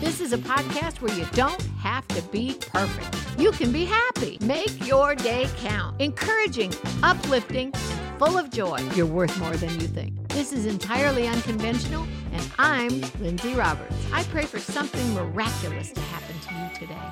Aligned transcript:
This 0.00 0.20
is 0.20 0.32
a 0.32 0.38
podcast 0.38 1.00
where 1.00 1.12
you 1.18 1.26
don't 1.32 1.60
have 1.80 2.06
to 2.08 2.22
be 2.30 2.56
perfect. 2.60 3.16
You 3.36 3.50
can 3.50 3.72
be 3.72 3.84
happy. 3.84 4.38
Make 4.40 4.86
your 4.86 5.16
day 5.16 5.48
count. 5.56 6.00
Encouraging, 6.00 6.72
uplifting, 7.02 7.72
full 8.16 8.38
of 8.38 8.48
joy. 8.48 8.78
You're 8.94 9.06
worth 9.06 9.36
more 9.40 9.56
than 9.56 9.70
you 9.80 9.88
think. 9.88 10.28
This 10.28 10.52
is 10.52 10.66
entirely 10.66 11.26
unconventional, 11.26 12.06
and 12.32 12.48
I'm 12.60 13.00
Lindsay 13.20 13.54
Roberts. 13.54 13.92
I 14.12 14.22
pray 14.24 14.44
for 14.44 14.60
something 14.60 15.14
miraculous 15.14 15.90
to 15.90 16.00
happen 16.00 16.38
to 16.46 16.54
you 16.54 16.86
today. 16.86 17.08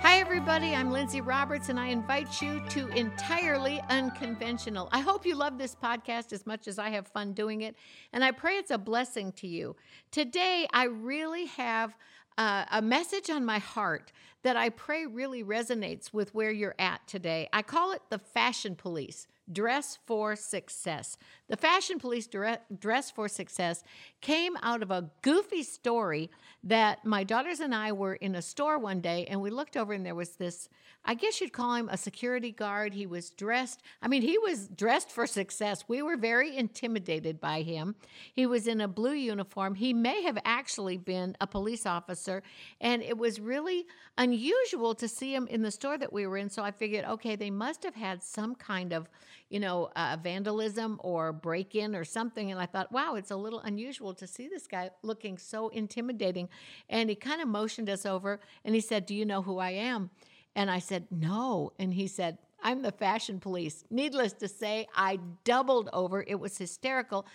Hi, 0.00 0.18
everybody. 0.18 0.74
I'm 0.74 0.90
Lindsay 0.90 1.20
Roberts, 1.20 1.68
and 1.68 1.78
I 1.78 1.88
invite 1.88 2.40
you 2.40 2.62
to 2.70 2.88
Entirely 2.88 3.80
Unconventional. 3.90 4.88
I 4.90 5.00
hope 5.00 5.26
you 5.26 5.36
love 5.36 5.58
this 5.58 5.76
podcast 5.76 6.32
as 6.32 6.46
much 6.46 6.66
as 6.66 6.78
I 6.78 6.88
have 6.88 7.06
fun 7.06 7.34
doing 7.34 7.60
it, 7.60 7.76
and 8.12 8.24
I 8.24 8.30
pray 8.30 8.56
it's 8.56 8.70
a 8.70 8.78
blessing 8.78 9.32
to 9.32 9.46
you. 9.46 9.76
Today, 10.10 10.66
I 10.72 10.84
really 10.84 11.44
have 11.46 11.94
uh, 12.38 12.64
a 12.70 12.82
message 12.82 13.30
on 13.30 13.44
my 13.44 13.58
heart 13.58 14.12
that 14.42 14.56
I 14.56 14.70
pray 14.70 15.06
really 15.06 15.44
resonates 15.44 16.12
with 16.12 16.34
where 16.34 16.50
you're 16.50 16.74
at 16.78 17.06
today. 17.06 17.48
I 17.52 17.62
call 17.62 17.92
it 17.92 18.02
the 18.10 18.18
fashion 18.18 18.74
police. 18.74 19.26
Dress 19.50 19.98
for 20.06 20.36
Success. 20.36 21.16
The 21.48 21.56
Fashion 21.56 21.98
Police 21.98 22.28
Dress 22.28 23.10
for 23.10 23.28
Success 23.28 23.82
came 24.20 24.56
out 24.62 24.82
of 24.82 24.90
a 24.90 25.10
goofy 25.22 25.62
story 25.62 26.30
that 26.64 27.04
my 27.04 27.24
daughters 27.24 27.60
and 27.60 27.74
I 27.74 27.92
were 27.92 28.14
in 28.14 28.36
a 28.36 28.42
store 28.42 28.78
one 28.78 29.00
day 29.00 29.26
and 29.28 29.40
we 29.40 29.50
looked 29.50 29.76
over 29.76 29.92
and 29.92 30.06
there 30.06 30.14
was 30.14 30.36
this, 30.36 30.68
I 31.04 31.14
guess 31.14 31.40
you'd 31.40 31.52
call 31.52 31.74
him 31.74 31.88
a 31.90 31.96
security 31.96 32.52
guard. 32.52 32.94
He 32.94 33.06
was 33.06 33.30
dressed, 33.30 33.82
I 34.00 34.08
mean, 34.08 34.22
he 34.22 34.38
was 34.38 34.68
dressed 34.68 35.10
for 35.10 35.26
success. 35.26 35.84
We 35.88 36.02
were 36.02 36.16
very 36.16 36.56
intimidated 36.56 37.40
by 37.40 37.62
him. 37.62 37.96
He 38.32 38.46
was 38.46 38.68
in 38.68 38.80
a 38.80 38.88
blue 38.88 39.14
uniform. 39.14 39.74
He 39.74 39.92
may 39.92 40.22
have 40.22 40.38
actually 40.44 40.98
been 40.98 41.36
a 41.40 41.46
police 41.46 41.84
officer 41.84 42.42
and 42.80 43.02
it 43.02 43.18
was 43.18 43.40
really 43.40 43.86
unusual 44.16 44.94
to 44.94 45.08
see 45.08 45.34
him 45.34 45.48
in 45.48 45.62
the 45.62 45.70
store 45.70 45.98
that 45.98 46.12
we 46.12 46.26
were 46.26 46.36
in. 46.36 46.48
So 46.48 46.62
I 46.62 46.70
figured, 46.70 47.04
okay, 47.04 47.34
they 47.34 47.50
must 47.50 47.82
have 47.82 47.96
had 47.96 48.22
some 48.22 48.54
kind 48.54 48.92
of 48.92 49.08
you 49.52 49.60
know, 49.60 49.90
uh, 49.96 50.16
vandalism 50.22 50.98
or 51.04 51.30
break 51.30 51.74
in 51.74 51.94
or 51.94 52.04
something. 52.04 52.50
And 52.50 52.58
I 52.58 52.64
thought, 52.64 52.90
wow, 52.90 53.16
it's 53.16 53.30
a 53.30 53.36
little 53.36 53.60
unusual 53.60 54.14
to 54.14 54.26
see 54.26 54.48
this 54.48 54.66
guy 54.66 54.88
looking 55.02 55.36
so 55.36 55.68
intimidating. 55.68 56.48
And 56.88 57.10
he 57.10 57.14
kind 57.14 57.42
of 57.42 57.48
motioned 57.48 57.90
us 57.90 58.06
over 58.06 58.40
and 58.64 58.74
he 58.74 58.80
said, 58.80 59.04
Do 59.04 59.14
you 59.14 59.26
know 59.26 59.42
who 59.42 59.58
I 59.58 59.72
am? 59.72 60.08
And 60.56 60.70
I 60.70 60.78
said, 60.78 61.06
No. 61.10 61.74
And 61.78 61.92
he 61.92 62.06
said, 62.06 62.38
I'm 62.62 62.80
the 62.80 62.92
fashion 62.92 63.40
police. 63.40 63.84
Needless 63.90 64.32
to 64.34 64.48
say, 64.48 64.86
I 64.96 65.18
doubled 65.44 65.90
over. 65.92 66.24
It 66.26 66.40
was 66.40 66.56
hysterical. 66.56 67.26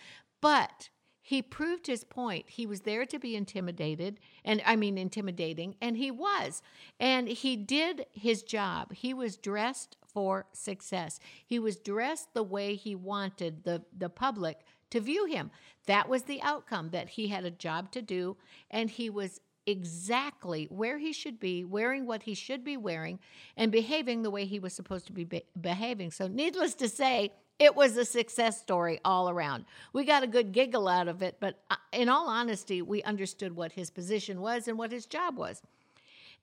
But 0.41 0.89
he 1.27 1.41
proved 1.41 1.87
his 1.87 2.05
point. 2.05 2.45
He 2.47 2.65
was 2.65 2.79
there 2.79 3.05
to 3.05 3.19
be 3.19 3.35
intimidated, 3.35 4.17
and 4.45 4.61
I 4.65 4.77
mean, 4.77 4.97
intimidating, 4.97 5.75
and 5.81 5.97
he 5.97 6.09
was. 6.09 6.61
And 7.01 7.27
he 7.27 7.57
did 7.57 8.05
his 8.13 8.43
job. 8.43 8.93
He 8.93 9.13
was 9.13 9.35
dressed 9.35 9.97
for 10.05 10.45
success. 10.53 11.19
He 11.45 11.59
was 11.59 11.79
dressed 11.79 12.33
the 12.33 12.43
way 12.43 12.75
he 12.75 12.95
wanted 12.95 13.65
the, 13.65 13.83
the 13.97 14.07
public 14.07 14.61
to 14.91 15.01
view 15.01 15.25
him. 15.25 15.51
That 15.85 16.07
was 16.07 16.23
the 16.23 16.41
outcome 16.41 16.91
that 16.91 17.09
he 17.09 17.27
had 17.27 17.43
a 17.43 17.51
job 17.51 17.91
to 17.91 18.01
do, 18.01 18.37
and 18.71 18.89
he 18.89 19.09
was 19.09 19.41
exactly 19.65 20.67
where 20.69 20.97
he 20.97 21.11
should 21.11 21.41
be, 21.41 21.65
wearing 21.65 22.05
what 22.05 22.23
he 22.23 22.35
should 22.35 22.63
be 22.63 22.77
wearing, 22.77 23.19
and 23.57 23.69
behaving 23.69 24.21
the 24.21 24.31
way 24.31 24.45
he 24.45 24.59
was 24.59 24.71
supposed 24.71 25.07
to 25.07 25.11
be, 25.11 25.25
be 25.25 25.43
behaving. 25.59 26.11
So, 26.11 26.29
needless 26.29 26.73
to 26.75 26.87
say, 26.87 27.33
it 27.59 27.75
was 27.75 27.97
a 27.97 28.05
success 28.05 28.59
story 28.59 28.99
all 29.03 29.29
around. 29.29 29.65
We 29.93 30.05
got 30.05 30.23
a 30.23 30.27
good 30.27 30.51
giggle 30.51 30.87
out 30.87 31.07
of 31.07 31.21
it, 31.21 31.37
but 31.39 31.59
uh, 31.71 31.75
in 31.91 32.07
all 32.09 32.27
honesty, 32.27 32.81
we 32.81 33.01
understood 33.03 33.55
what 33.55 33.71
his 33.71 33.89
position 33.89 34.41
was 34.41 34.67
and 34.67 34.77
what 34.77 34.91
his 34.91 35.05
job 35.05 35.37
was. 35.37 35.61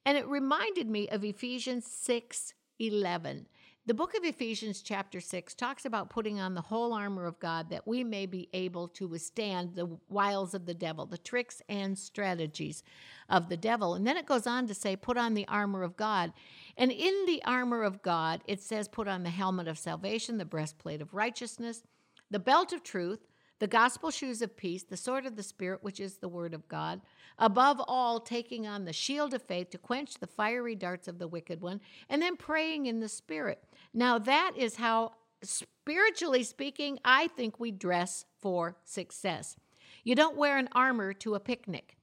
And 0.05 0.19
it 0.19 0.27
reminded 0.27 0.89
me 0.89 1.09
of 1.09 1.25
Ephesians 1.25 1.87
6 1.87 2.55
11. 2.81 3.47
The 3.87 3.93
book 3.93 4.17
of 4.17 4.25
Ephesians, 4.25 4.81
chapter 4.81 5.21
6, 5.21 5.55
talks 5.55 5.84
about 5.84 6.09
putting 6.09 6.41
on 6.41 6.55
the 6.55 6.62
whole 6.62 6.95
armor 6.95 7.27
of 7.27 7.39
God 7.39 7.69
that 7.69 7.87
we 7.87 8.03
may 8.03 8.25
be 8.25 8.49
able 8.55 8.89
to 8.89 9.06
withstand 9.06 9.75
the 9.75 9.99
wiles 10.09 10.55
of 10.55 10.65
the 10.65 10.72
devil, 10.72 11.05
the 11.05 11.19
tricks 11.19 11.61
and 11.69 11.99
strategies 11.99 12.83
of 13.28 13.50
the 13.50 13.59
devil. 13.59 13.93
And 13.93 14.06
then 14.06 14.17
it 14.17 14.25
goes 14.25 14.47
on 14.47 14.67
to 14.69 14.75
say, 14.75 14.97
put 14.97 15.19
on 15.19 15.34
the 15.34 15.47
armor 15.49 15.83
of 15.83 15.99
God. 15.99 16.33
And 16.78 16.91
in 16.91 17.27
the 17.27 17.43
armor 17.44 17.83
of 17.83 18.00
God, 18.00 18.41
it 18.47 18.62
says, 18.62 18.89
put 18.89 19.06
on 19.06 19.23
the 19.23 19.28
helmet 19.28 19.69
of 19.69 19.78
salvation, 19.78 20.39
the 20.39 20.47
breastplate 20.47 21.03
of 21.03 21.12
righteousness, 21.12 21.83
the 22.31 22.39
belt 22.39 22.73
of 22.73 22.83
truth, 22.83 23.27
the 23.60 23.66
gospel 23.66 24.10
shoes 24.10 24.42
of 24.42 24.56
peace, 24.56 24.82
the 24.82 24.97
sword 24.97 25.26
of 25.26 25.37
the 25.37 25.42
Spirit, 25.42 25.82
which 25.82 26.00
is 26.00 26.16
the 26.16 26.28
word 26.28 26.54
of 26.54 26.69
God. 26.69 27.00
Above 27.38 27.81
all, 27.87 28.20
taking 28.20 28.66
on 28.66 28.84
the 28.84 28.92
shield 28.92 29.32
of 29.34 29.42
faith 29.42 29.70
to 29.70 29.78
quench 29.78 30.15
the 30.15 30.26
fiery 30.26 30.75
darts 30.75 31.09
of 31.09 31.19
the 31.19 31.28
wicked 31.28 31.60
one, 31.60 31.81
and 32.09 32.20
then 32.20 32.37
praying 32.37 32.87
in 32.87 33.00
the 33.00 33.09
Spirit. 33.09 33.62
Now, 33.93 34.19
that 34.19 34.53
is 34.56 34.76
how, 34.76 35.12
spiritually 35.43 36.43
speaking, 36.43 36.98
I 37.04 37.28
think 37.28 37.59
we 37.59 37.70
dress 37.70 38.25
for 38.41 38.76
success. 38.84 39.56
You 40.03 40.14
don't 40.14 40.37
wear 40.37 40.59
an 40.59 40.69
armor 40.72 41.12
to 41.14 41.34
a 41.34 41.41
picnic. 41.41 41.97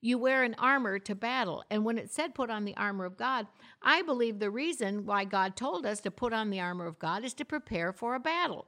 You 0.00 0.18
wear 0.18 0.42
an 0.42 0.56
armor 0.58 0.98
to 0.98 1.14
battle. 1.14 1.62
And 1.70 1.84
when 1.84 1.96
it 1.96 2.10
said 2.10 2.34
put 2.34 2.50
on 2.50 2.64
the 2.64 2.76
armor 2.76 3.04
of 3.04 3.16
God, 3.16 3.46
I 3.82 4.02
believe 4.02 4.38
the 4.38 4.50
reason 4.50 5.06
why 5.06 5.24
God 5.24 5.54
told 5.54 5.86
us 5.86 6.00
to 6.00 6.10
put 6.10 6.32
on 6.32 6.50
the 6.50 6.60
armor 6.60 6.86
of 6.86 6.98
God 6.98 7.24
is 7.24 7.34
to 7.34 7.44
prepare 7.44 7.92
for 7.92 8.14
a 8.14 8.20
battle. 8.20 8.66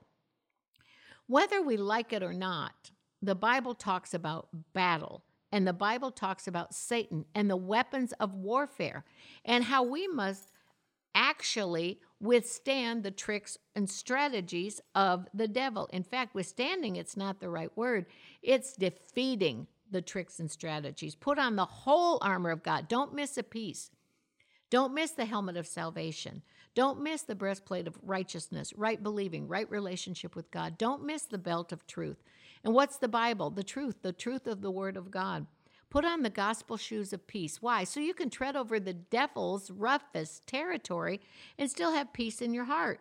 Whether 1.26 1.62
we 1.62 1.76
like 1.76 2.12
it 2.12 2.22
or 2.22 2.32
not, 2.32 2.90
the 3.22 3.34
Bible 3.34 3.74
talks 3.74 4.14
about 4.14 4.48
battle. 4.72 5.22
And 5.50 5.66
the 5.66 5.72
Bible 5.72 6.10
talks 6.10 6.48
about 6.48 6.74
Satan 6.74 7.26
and 7.34 7.48
the 7.48 7.56
weapons 7.56 8.12
of 8.18 8.34
warfare 8.34 9.04
and 9.44 9.62
how 9.62 9.84
we 9.84 10.08
must 10.08 10.50
actually 11.14 12.00
withstand 12.20 13.04
the 13.04 13.12
tricks 13.12 13.56
and 13.76 13.88
strategies 13.88 14.80
of 14.96 15.28
the 15.32 15.46
devil. 15.46 15.88
In 15.92 16.02
fact, 16.02 16.34
withstanding, 16.34 16.96
it's 16.96 17.16
not 17.16 17.38
the 17.38 17.48
right 17.48 17.70
word, 17.76 18.06
it's 18.42 18.72
defeating 18.72 19.68
the 19.90 20.02
tricks 20.02 20.40
and 20.40 20.50
strategies. 20.50 21.14
Put 21.14 21.38
on 21.38 21.54
the 21.54 21.64
whole 21.64 22.18
armor 22.20 22.50
of 22.50 22.64
God. 22.64 22.88
Don't 22.88 23.14
miss 23.14 23.38
a 23.38 23.44
piece. 23.44 23.90
Don't 24.70 24.92
miss 24.92 25.12
the 25.12 25.24
helmet 25.24 25.56
of 25.56 25.68
salvation. 25.68 26.42
Don't 26.74 27.02
miss 27.02 27.22
the 27.22 27.34
breastplate 27.34 27.86
of 27.86 27.98
righteousness, 28.02 28.72
right 28.76 29.02
believing, 29.02 29.46
right 29.46 29.70
relationship 29.70 30.34
with 30.34 30.50
God. 30.50 30.76
Don't 30.76 31.04
miss 31.04 31.22
the 31.22 31.38
belt 31.38 31.72
of 31.72 31.86
truth. 31.86 32.22
And 32.64 32.74
what's 32.74 32.96
the 32.96 33.08
Bible? 33.08 33.50
The 33.50 33.62
truth, 33.62 34.02
the 34.02 34.12
truth 34.12 34.46
of 34.46 34.60
the 34.60 34.70
Word 34.70 34.96
of 34.96 35.10
God. 35.10 35.46
Put 35.90 36.04
on 36.04 36.22
the 36.22 36.30
gospel 36.30 36.76
shoes 36.76 37.12
of 37.12 37.26
peace. 37.28 37.62
Why? 37.62 37.84
So 37.84 38.00
you 38.00 38.14
can 38.14 38.28
tread 38.28 38.56
over 38.56 38.80
the 38.80 38.94
devil's 38.94 39.70
roughest 39.70 40.46
territory 40.46 41.20
and 41.56 41.70
still 41.70 41.92
have 41.92 42.12
peace 42.12 42.42
in 42.42 42.52
your 42.52 42.64
heart. 42.64 43.00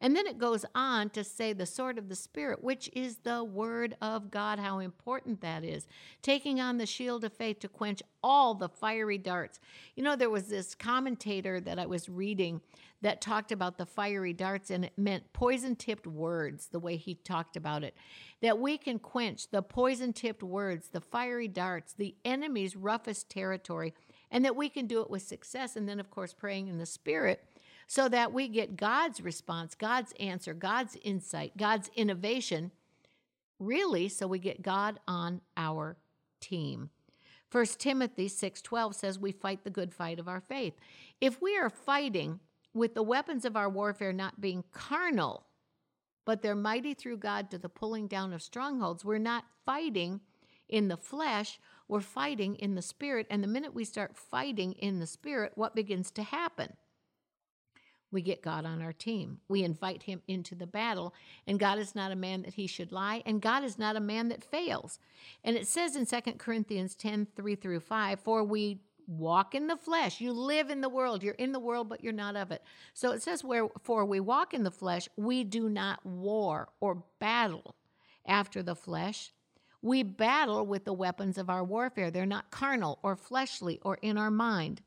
And 0.00 0.14
then 0.14 0.26
it 0.26 0.38
goes 0.38 0.64
on 0.74 1.10
to 1.10 1.24
say 1.24 1.52
the 1.52 1.66
sword 1.66 1.98
of 1.98 2.08
the 2.08 2.14
Spirit, 2.14 2.62
which 2.62 2.88
is 2.92 3.16
the 3.16 3.42
word 3.42 3.96
of 4.00 4.30
God, 4.30 4.60
how 4.60 4.78
important 4.78 5.40
that 5.40 5.64
is. 5.64 5.88
Taking 6.22 6.60
on 6.60 6.78
the 6.78 6.86
shield 6.86 7.24
of 7.24 7.32
faith 7.32 7.58
to 7.60 7.68
quench 7.68 8.00
all 8.22 8.54
the 8.54 8.68
fiery 8.68 9.18
darts. 9.18 9.58
You 9.96 10.04
know, 10.04 10.14
there 10.14 10.30
was 10.30 10.44
this 10.44 10.76
commentator 10.76 11.60
that 11.60 11.80
I 11.80 11.86
was 11.86 12.08
reading 12.08 12.60
that 13.00 13.20
talked 13.20 13.52
about 13.52 13.78
the 13.78 13.86
fiery 13.86 14.32
darts, 14.32 14.70
and 14.70 14.84
it 14.84 14.92
meant 14.96 15.32
poison 15.32 15.76
tipped 15.76 16.06
words, 16.06 16.66
the 16.66 16.80
way 16.80 16.96
he 16.96 17.14
talked 17.14 17.56
about 17.56 17.84
it. 17.84 17.94
That 18.42 18.58
we 18.58 18.76
can 18.76 18.98
quench 18.98 19.50
the 19.50 19.62
poison 19.62 20.12
tipped 20.12 20.42
words, 20.42 20.88
the 20.88 21.00
fiery 21.00 21.48
darts, 21.48 21.92
the 21.92 22.16
enemy's 22.24 22.76
roughest 22.76 23.30
territory, 23.30 23.94
and 24.30 24.44
that 24.44 24.56
we 24.56 24.68
can 24.68 24.86
do 24.86 25.00
it 25.00 25.10
with 25.10 25.22
success. 25.22 25.76
And 25.76 25.88
then, 25.88 26.00
of 26.00 26.10
course, 26.10 26.34
praying 26.34 26.68
in 26.68 26.78
the 26.78 26.86
Spirit 26.86 27.44
so 27.86 28.08
that 28.08 28.32
we 28.32 28.48
get 28.48 28.76
God's 28.76 29.20
response, 29.20 29.74
God's 29.74 30.12
answer, 30.20 30.52
God's 30.52 30.96
insight, 31.02 31.56
God's 31.56 31.90
innovation, 31.96 32.70
really, 33.58 34.08
so 34.08 34.26
we 34.26 34.38
get 34.38 34.62
God 34.62 35.00
on 35.08 35.40
our 35.56 35.96
team. 36.40 36.90
1 37.50 37.78
Timothy 37.78 38.28
6:12 38.28 38.94
says 38.94 39.18
we 39.18 39.32
fight 39.32 39.64
the 39.64 39.70
good 39.70 39.94
fight 39.94 40.18
of 40.18 40.28
our 40.28 40.40
faith. 40.40 40.74
If 41.20 41.40
we 41.40 41.56
are 41.56 41.70
fighting 41.70 42.40
with 42.78 42.94
the 42.94 43.02
weapons 43.02 43.44
of 43.44 43.56
our 43.56 43.68
warfare 43.68 44.12
not 44.12 44.40
being 44.40 44.64
carnal, 44.72 45.44
but 46.24 46.42
they're 46.42 46.54
mighty 46.54 46.94
through 46.94 47.18
God 47.18 47.50
to 47.50 47.58
the 47.58 47.68
pulling 47.68 48.06
down 48.06 48.32
of 48.32 48.42
strongholds, 48.42 49.04
we're 49.04 49.18
not 49.18 49.44
fighting 49.64 50.20
in 50.68 50.88
the 50.88 50.96
flesh, 50.96 51.58
we're 51.88 52.00
fighting 52.00 52.56
in 52.56 52.74
the 52.74 52.82
spirit. 52.82 53.26
And 53.30 53.42
the 53.42 53.48
minute 53.48 53.74
we 53.74 53.84
start 53.84 54.16
fighting 54.16 54.72
in 54.72 55.00
the 55.00 55.06
spirit, 55.06 55.52
what 55.54 55.74
begins 55.74 56.10
to 56.12 56.22
happen? 56.22 56.74
we 58.10 58.22
get 58.22 58.42
God 58.42 58.64
on 58.64 58.80
our 58.80 58.92
team. 58.92 59.38
We 59.48 59.62
invite 59.62 60.04
him 60.04 60.22
into 60.26 60.54
the 60.54 60.66
battle. 60.66 61.14
And 61.46 61.58
God 61.58 61.78
is 61.78 61.94
not 61.94 62.12
a 62.12 62.16
man 62.16 62.42
that 62.42 62.54
he 62.54 62.66
should 62.66 62.92
lie, 62.92 63.22
and 63.26 63.42
God 63.42 63.64
is 63.64 63.78
not 63.78 63.96
a 63.96 64.00
man 64.00 64.28
that 64.28 64.42
fails. 64.42 64.98
And 65.44 65.56
it 65.56 65.66
says 65.66 65.94
in 65.96 66.06
2 66.06 66.32
Corinthians 66.38 66.94
10 66.94 67.28
3 67.36 67.54
through 67.54 67.80
5, 67.80 68.20
For 68.20 68.44
we 68.44 68.80
walk 69.08 69.54
in 69.54 69.66
the 69.66 69.76
flesh. 69.76 70.20
You 70.20 70.32
live 70.32 70.70
in 70.70 70.82
the 70.82 70.88
world. 70.88 71.22
You're 71.22 71.34
in 71.34 71.52
the 71.52 71.58
world, 71.58 71.88
but 71.88 72.04
you're 72.04 72.12
not 72.12 72.36
of 72.36 72.52
it. 72.52 72.62
So 72.94 73.10
it 73.12 73.22
says, 73.22 73.42
Wherefore 73.42 74.04
we 74.04 74.20
walk 74.20 74.54
in 74.54 74.62
the 74.62 74.70
flesh, 74.70 75.08
we 75.16 75.42
do 75.42 75.68
not 75.68 76.04
war 76.04 76.68
or 76.80 77.02
battle 77.18 77.74
after 78.26 78.62
the 78.62 78.76
flesh. 78.76 79.32
We 79.80 80.02
battle 80.02 80.66
with 80.66 80.84
the 80.84 80.92
weapons 80.92 81.38
of 81.38 81.48
our 81.48 81.64
warfare. 81.64 82.10
They're 82.10 82.26
not 82.26 82.50
carnal 82.50 82.98
or 83.02 83.16
fleshly 83.16 83.80
or 83.82 83.96
in 84.02 84.18
our 84.18 84.30
mind. 84.30 84.82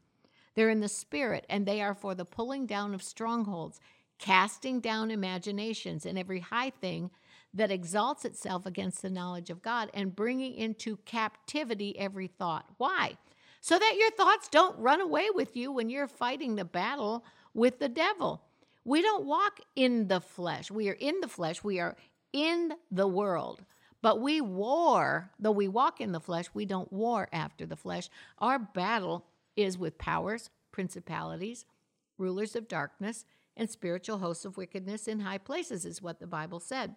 They're 0.53 0.69
in 0.69 0.81
the 0.81 0.89
spirit, 0.89 1.45
and 1.49 1.65
they 1.65 1.81
are 1.81 1.95
for 1.95 2.13
the 2.13 2.25
pulling 2.25 2.65
down 2.65 2.93
of 2.93 3.01
strongholds, 3.01 3.79
casting 4.19 4.81
down 4.81 5.09
imaginations 5.09 6.05
and 6.05 6.19
every 6.19 6.41
high 6.41 6.69
thing 6.69 7.09
that 7.53 7.71
exalts 7.71 8.25
itself 8.25 8.65
against 8.65 9.01
the 9.01 9.09
knowledge 9.09 9.49
of 9.49 9.61
God, 9.61 9.89
and 9.93 10.15
bringing 10.15 10.53
into 10.53 10.97
captivity 11.05 11.97
every 11.97 12.27
thought. 12.27 12.65
Why? 12.77 13.17
So 13.61 13.77
that 13.77 13.95
your 13.97 14.11
thoughts 14.11 14.49
don't 14.49 14.77
run 14.79 15.01
away 15.01 15.27
with 15.33 15.55
you 15.55 15.71
when 15.71 15.89
you're 15.89 16.07
fighting 16.07 16.55
the 16.55 16.65
battle 16.65 17.23
with 17.53 17.79
the 17.79 17.89
devil. 17.89 18.41
We 18.83 19.01
don't 19.03 19.25
walk 19.25 19.59
in 19.75 20.07
the 20.07 20.19
flesh. 20.19 20.71
We 20.71 20.89
are 20.89 20.97
in 20.99 21.21
the 21.21 21.27
flesh. 21.27 21.63
We 21.63 21.79
are 21.79 21.95
in 22.33 22.73
the 22.89 23.07
world. 23.07 23.63
But 24.01 24.19
we 24.19 24.41
war, 24.41 25.29
though 25.37 25.51
we 25.51 25.67
walk 25.67 26.01
in 26.01 26.11
the 26.11 26.19
flesh, 26.19 26.47
we 26.55 26.65
don't 26.65 26.91
war 26.91 27.27
after 27.31 27.67
the 27.67 27.75
flesh. 27.75 28.09
Our 28.39 28.57
battle 28.57 29.25
is 29.55 29.77
with 29.77 29.99
powers, 29.99 30.49
principalities, 30.71 31.65
rulers 32.17 32.55
of 32.55 32.67
darkness, 32.67 33.25
and 33.55 33.69
spiritual 33.69 34.17
hosts 34.17 34.43
of 34.43 34.57
wickedness 34.57 35.07
in 35.07 35.19
high 35.19 35.37
places, 35.37 35.85
is 35.85 36.01
what 36.01 36.19
the 36.19 36.25
Bible 36.25 36.59
said. 36.59 36.95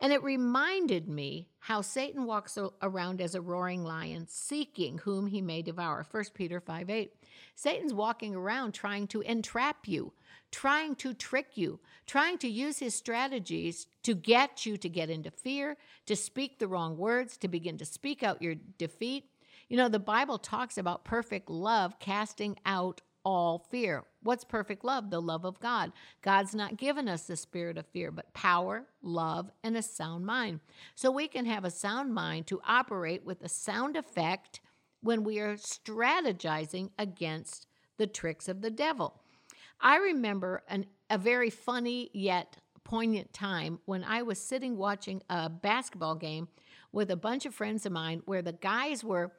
And 0.00 0.12
it 0.12 0.22
reminded 0.22 1.08
me 1.08 1.48
how 1.60 1.80
Satan 1.80 2.24
walks 2.24 2.58
around 2.82 3.20
as 3.20 3.34
a 3.34 3.40
roaring 3.40 3.84
lion, 3.84 4.26
seeking 4.28 4.98
whom 4.98 5.26
he 5.26 5.40
may 5.40 5.62
devour. 5.62 6.04
1 6.10 6.24
Peter 6.34 6.60
5 6.60 6.90
8. 6.90 7.12
Satan's 7.54 7.94
walking 7.94 8.34
around 8.34 8.72
trying 8.72 9.06
to 9.08 9.20
entrap 9.20 9.86
you, 9.86 10.12
trying 10.50 10.94
to 10.96 11.14
trick 11.14 11.56
you, 11.56 11.80
trying 12.06 12.38
to 12.38 12.48
use 12.48 12.78
his 12.78 12.94
strategies 12.94 13.86
to 14.02 14.14
get 14.14 14.66
you 14.66 14.76
to 14.76 14.88
get 14.88 15.10
into 15.10 15.30
fear, 15.30 15.76
to 16.06 16.16
speak 16.16 16.58
the 16.58 16.68
wrong 16.68 16.96
words, 16.96 17.36
to 17.36 17.48
begin 17.48 17.78
to 17.78 17.84
speak 17.84 18.22
out 18.22 18.42
your 18.42 18.56
defeat. 18.78 19.26
You 19.68 19.76
know, 19.76 19.88
the 19.88 19.98
Bible 19.98 20.38
talks 20.38 20.76
about 20.76 21.04
perfect 21.04 21.48
love 21.48 21.98
casting 21.98 22.58
out 22.66 23.00
all 23.24 23.58
fear. 23.58 24.04
What's 24.22 24.44
perfect 24.44 24.84
love? 24.84 25.10
The 25.10 25.20
love 25.20 25.44
of 25.44 25.60
God. 25.60 25.92
God's 26.22 26.54
not 26.54 26.76
given 26.76 27.08
us 27.08 27.24
the 27.24 27.36
spirit 27.36 27.78
of 27.78 27.86
fear, 27.86 28.10
but 28.10 28.32
power, 28.34 28.84
love, 29.02 29.50
and 29.62 29.76
a 29.76 29.82
sound 29.82 30.26
mind. 30.26 30.60
So 30.94 31.10
we 31.10 31.28
can 31.28 31.44
have 31.46 31.64
a 31.64 31.70
sound 31.70 32.14
mind 32.14 32.46
to 32.48 32.60
operate 32.66 33.24
with 33.24 33.42
a 33.42 33.48
sound 33.48 33.96
effect 33.96 34.60
when 35.02 35.24
we 35.24 35.38
are 35.40 35.56
strategizing 35.56 36.90
against 36.98 37.66
the 37.98 38.06
tricks 38.06 38.48
of 38.48 38.60
the 38.60 38.70
devil. 38.70 39.20
I 39.80 39.96
remember 39.96 40.62
an, 40.68 40.86
a 41.10 41.18
very 41.18 41.50
funny 41.50 42.10
yet 42.12 42.56
poignant 42.84 43.32
time 43.32 43.80
when 43.84 44.04
I 44.04 44.22
was 44.22 44.38
sitting 44.38 44.76
watching 44.76 45.22
a 45.28 45.48
basketball 45.48 46.14
game 46.14 46.48
with 46.92 47.10
a 47.10 47.16
bunch 47.16 47.46
of 47.46 47.54
friends 47.54 47.86
of 47.86 47.92
mine 47.92 48.22
where 48.26 48.42
the 48.42 48.52
guys 48.52 49.02
were 49.02 49.32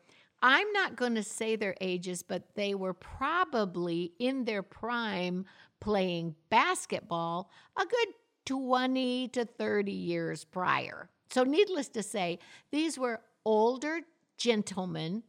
I'm 0.45 0.69
not 0.73 0.97
going 0.97 1.15
to 1.15 1.23
say 1.23 1.55
their 1.55 1.75
ages, 1.79 2.21
but 2.21 2.53
they 2.55 2.75
were 2.75 2.93
probably 2.93 4.11
in 4.19 4.43
their 4.43 4.61
prime 4.61 5.45
playing 5.79 6.35
basketball 6.49 7.49
a 7.77 7.85
good 7.85 8.07
20 8.45 9.29
to 9.29 9.45
30 9.45 9.91
years 9.91 10.43
prior. 10.43 11.09
So, 11.29 11.43
needless 11.45 11.87
to 11.89 12.03
say, 12.03 12.39
these 12.71 12.99
were 12.99 13.21
older 13.45 14.01
gentlemen 14.37 15.23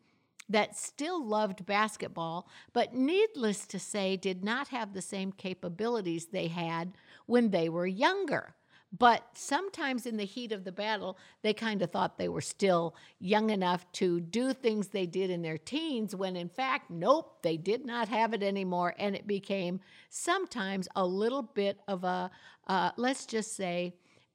that 0.49 0.77
still 0.77 1.25
loved 1.25 1.65
basketball, 1.65 2.49
but 2.73 2.93
needless 2.93 3.67
to 3.69 3.79
say, 3.79 4.17
did 4.17 4.45
not 4.45 4.69
have 4.69 4.93
the 4.93 5.01
same 5.01 5.31
capabilities 5.31 6.27
they 6.27 6.49
had 6.49 6.93
when 7.27 7.51
they 7.51 7.69
were 7.69 7.87
younger. 7.87 8.57
But 8.97 9.25
sometimes 9.35 10.07
in 10.07 10.19
the 10.19 10.25
heat 10.25 10.53
of 10.53 10.63
the 10.63 10.71
battle, 10.71 11.19
they 11.43 11.53
kind 11.53 11.83
of 11.83 11.91
thought 11.91 12.17
they 12.17 12.29
were 12.29 12.41
still 12.41 12.95
young 13.19 13.51
enough 13.51 13.91
to 13.93 14.21
do 14.21 14.53
things 14.53 14.89
they 14.89 15.07
did 15.07 15.31
in 15.31 15.43
their 15.43 15.59
teens, 15.59 16.15
when 16.15 16.37
in 16.37 16.49
fact, 16.49 16.91
nope, 16.91 17.43
they 17.43 17.57
did 17.57 17.85
not 17.85 18.09
have 18.09 18.35
it 18.35 18.43
anymore. 18.43 18.95
And 18.97 19.17
it 19.17 19.27
became 19.27 19.81
sometimes 20.11 20.87
a 20.95 21.05
little 21.05 21.43
bit 21.43 21.81
of 21.89 22.05
a, 22.05 22.31
uh, 22.69 22.91
let's 22.97 23.27
just 23.27 23.57
say, 23.57 23.95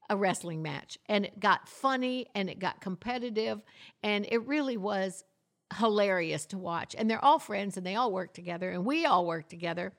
a 0.10 0.18
wrestling 0.18 0.62
match. 0.62 0.98
And 1.08 1.26
it 1.26 1.40
got 1.40 1.70
funny 1.70 2.28
and 2.36 2.50
it 2.50 2.60
got 2.60 2.82
competitive. 2.82 3.62
And 4.04 4.26
it 4.30 4.46
really 4.46 4.76
was 4.76 5.24
hilarious 5.78 6.46
to 6.48 6.58
watch. 6.58 6.96
And 6.98 7.10
they're 7.10 7.24
all 7.24 7.40
friends 7.40 7.78
and 7.78 7.86
they 7.86 7.96
all 7.96 8.12
work 8.12 8.34
together, 8.34 8.72
and 8.72 8.84
we 8.84 9.06
all 9.06 9.26
work 9.26 9.48
together. 9.48 9.94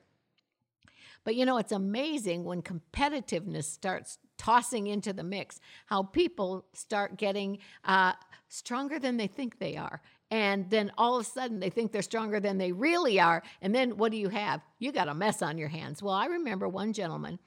But 1.23 1.35
you 1.35 1.45
know, 1.45 1.57
it's 1.57 1.71
amazing 1.71 2.43
when 2.43 2.61
competitiveness 2.61 3.65
starts 3.65 4.17
tossing 4.41 4.87
into 4.87 5.13
the 5.13 5.23
mix, 5.23 5.59
how 5.85 6.01
people 6.01 6.65
start 6.73 7.15
getting 7.15 7.59
uh, 7.85 8.13
stronger 8.49 8.97
than 8.97 9.15
they 9.15 9.27
think 9.27 9.59
they 9.59 9.77
are. 9.77 10.01
And 10.31 10.67
then 10.71 10.91
all 10.97 11.19
of 11.19 11.27
a 11.27 11.29
sudden 11.29 11.59
they 11.59 11.69
think 11.69 11.91
they're 11.91 12.01
stronger 12.01 12.39
than 12.39 12.57
they 12.57 12.71
really 12.71 13.19
are. 13.19 13.43
And 13.61 13.75
then 13.75 13.97
what 13.97 14.11
do 14.11 14.17
you 14.17 14.29
have? 14.29 14.61
You 14.79 14.91
got 14.91 15.07
a 15.07 15.13
mess 15.13 15.43
on 15.43 15.59
your 15.59 15.67
hands. 15.67 16.01
Well, 16.01 16.15
I 16.15 16.25
remember 16.25 16.67
one 16.67 16.91
gentleman 16.91 17.37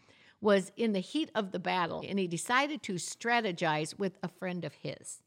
was 0.40 0.70
in 0.76 0.92
the 0.92 1.00
heat 1.00 1.30
of 1.34 1.50
the 1.50 1.58
battle 1.58 2.04
and 2.06 2.16
he 2.16 2.28
decided 2.28 2.80
to 2.84 2.92
strategize 2.92 3.98
with 3.98 4.16
a 4.22 4.28
friend 4.28 4.64
of 4.64 4.74
his. 4.74 5.20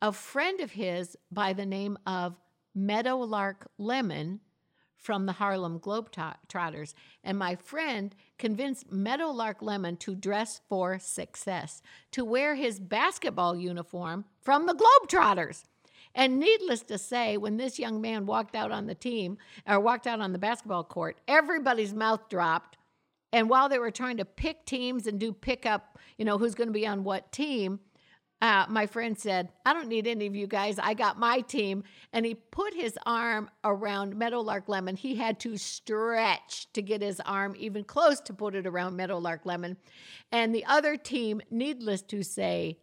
A 0.00 0.10
friend 0.10 0.60
of 0.60 0.72
his 0.72 1.16
by 1.30 1.52
the 1.52 1.66
name 1.66 1.96
of 2.06 2.34
Meadowlark 2.74 3.68
Lemon 3.78 4.40
from 5.02 5.26
the 5.26 5.32
Harlem 5.32 5.80
Globetrotters, 5.80 6.94
and 7.24 7.36
my 7.36 7.56
friend 7.56 8.14
convinced 8.38 8.90
Meadowlark 8.90 9.60
Lemon 9.60 9.96
to 9.98 10.14
dress 10.14 10.60
for 10.68 10.98
success, 11.00 11.82
to 12.12 12.24
wear 12.24 12.54
his 12.54 12.78
basketball 12.78 13.56
uniform 13.56 14.24
from 14.40 14.66
the 14.66 14.74
Globetrotters. 14.74 15.64
And 16.14 16.38
needless 16.38 16.82
to 16.82 16.98
say, 16.98 17.36
when 17.36 17.56
this 17.56 17.78
young 17.78 18.00
man 18.00 18.26
walked 18.26 18.54
out 18.54 18.70
on 18.70 18.86
the 18.86 18.94
team 18.94 19.38
or 19.66 19.80
walked 19.80 20.06
out 20.06 20.20
on 20.20 20.32
the 20.32 20.38
basketball 20.38 20.84
court, 20.84 21.18
everybody's 21.26 21.94
mouth 21.94 22.28
dropped. 22.28 22.76
And 23.32 23.48
while 23.48 23.68
they 23.68 23.78
were 23.78 23.90
trying 23.90 24.18
to 24.18 24.24
pick 24.24 24.66
teams 24.66 25.06
and 25.06 25.18
do 25.18 25.32
pickup, 25.32 25.98
you 26.18 26.24
know, 26.24 26.38
who's 26.38 26.54
going 26.54 26.68
to 26.68 26.72
be 26.72 26.86
on 26.86 27.02
what 27.02 27.32
team, 27.32 27.80
uh, 28.42 28.66
my 28.68 28.86
friend 28.86 29.16
said, 29.16 29.50
I 29.64 29.72
don't 29.72 29.86
need 29.86 30.08
any 30.08 30.26
of 30.26 30.34
you 30.34 30.48
guys. 30.48 30.76
I 30.76 30.94
got 30.94 31.16
my 31.16 31.42
team. 31.42 31.84
And 32.12 32.26
he 32.26 32.34
put 32.34 32.74
his 32.74 32.98
arm 33.06 33.48
around 33.62 34.16
Meadowlark 34.16 34.68
Lemon. 34.68 34.96
He 34.96 35.14
had 35.14 35.38
to 35.40 35.56
stretch 35.56 36.66
to 36.72 36.82
get 36.82 37.02
his 37.02 37.20
arm 37.20 37.54
even 37.56 37.84
close 37.84 38.18
to 38.22 38.34
put 38.34 38.56
it 38.56 38.66
around 38.66 38.96
Meadowlark 38.96 39.46
Lemon. 39.46 39.76
And 40.32 40.52
the 40.52 40.64
other 40.64 40.96
team, 40.96 41.40
needless 41.52 42.02
to 42.02 42.24
say, 42.24 42.78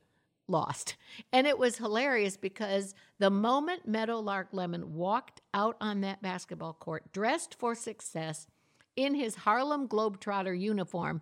lost. 0.47 0.95
And 1.33 1.45
it 1.45 1.59
was 1.59 1.75
hilarious 1.75 2.37
because 2.37 2.95
the 3.19 3.29
moment 3.29 3.85
Meadowlark 3.85 4.47
Lemon 4.53 4.93
walked 4.93 5.41
out 5.53 5.75
on 5.81 5.99
that 6.01 6.21
basketball 6.21 6.73
court, 6.73 7.11
dressed 7.11 7.53
for 7.59 7.75
success 7.75 8.47
in 8.95 9.13
his 9.13 9.35
Harlem 9.35 9.89
Globetrotter 9.89 10.57
uniform, 10.57 11.21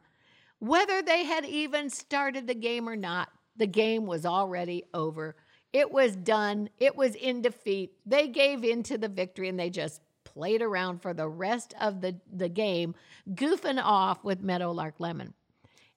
whether 0.59 1.01
they 1.01 1.23
had 1.23 1.43
even 1.43 1.89
started 1.89 2.45
the 2.45 2.55
game 2.55 2.87
or 2.87 2.95
not, 2.95 3.29
the 3.57 3.67
game 3.67 4.05
was 4.05 4.25
already 4.25 4.83
over. 4.93 5.35
It 5.73 5.91
was 5.91 6.15
done. 6.15 6.69
It 6.79 6.95
was 6.95 7.15
in 7.15 7.41
defeat. 7.41 7.93
They 8.05 8.27
gave 8.27 8.63
in 8.63 8.83
to 8.83 8.97
the 8.97 9.09
victory 9.09 9.49
and 9.49 9.59
they 9.59 9.69
just 9.69 10.01
played 10.23 10.61
around 10.61 11.01
for 11.01 11.13
the 11.13 11.27
rest 11.27 11.73
of 11.79 12.01
the, 12.01 12.19
the 12.31 12.49
game, 12.49 12.95
goofing 13.31 13.81
off 13.83 14.23
with 14.23 14.41
Meadowlark 14.41 14.99
Lemon. 14.99 15.33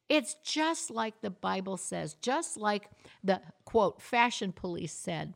It's 0.08 0.34
just 0.42 0.90
like 0.90 1.20
the 1.20 1.30
Bible 1.30 1.76
says, 1.76 2.14
just 2.14 2.56
like 2.56 2.90
the 3.22 3.40
quote, 3.64 4.02
fashion 4.02 4.52
police 4.52 4.92
said. 4.92 5.34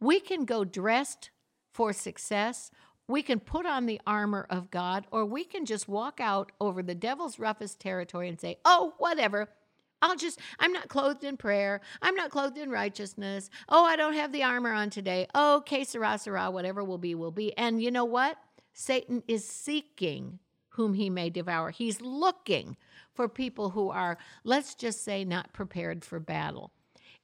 We 0.00 0.18
can 0.18 0.44
go 0.44 0.64
dressed 0.64 1.30
for 1.72 1.92
success, 1.92 2.72
we 3.06 3.22
can 3.22 3.40
put 3.40 3.64
on 3.64 3.86
the 3.86 4.00
armor 4.06 4.46
of 4.50 4.70
God, 4.70 5.06
or 5.10 5.24
we 5.24 5.44
can 5.44 5.64
just 5.64 5.88
walk 5.88 6.20
out 6.20 6.52
over 6.60 6.82
the 6.82 6.94
devil's 6.94 7.38
roughest 7.38 7.80
territory 7.80 8.28
and 8.28 8.38
say, 8.38 8.58
oh, 8.64 8.94
whatever, 8.98 9.48
I'll 10.00 10.16
just, 10.16 10.38
I'm 10.58 10.72
not 10.72 10.88
clothed 10.88 11.24
in 11.24 11.36
prayer. 11.36 11.80
I'm 12.02 12.14
not 12.14 12.30
clothed 12.30 12.58
in 12.58 12.70
righteousness. 12.70 13.50
Oh, 13.68 13.84
I 13.84 13.96
don't 13.96 14.14
have 14.14 14.32
the 14.32 14.44
armor 14.44 14.72
on 14.72 14.90
today. 14.90 15.26
Oh, 15.34 15.62
que 15.66 15.84
sera, 15.84 16.50
whatever 16.50 16.84
will 16.84 16.98
be, 16.98 17.14
will 17.14 17.32
be. 17.32 17.56
And 17.56 17.82
you 17.82 17.90
know 17.90 18.04
what? 18.04 18.38
Satan 18.72 19.22
is 19.26 19.44
seeking 19.44 20.38
whom 20.68 20.94
he 20.94 21.10
may 21.10 21.30
devour. 21.30 21.70
He's 21.70 22.00
looking 22.00 22.76
for 23.12 23.28
people 23.28 23.70
who 23.70 23.90
are, 23.90 24.16
let's 24.44 24.76
just 24.76 25.04
say, 25.04 25.24
not 25.24 25.52
prepared 25.52 26.04
for 26.04 26.20
battle. 26.20 26.70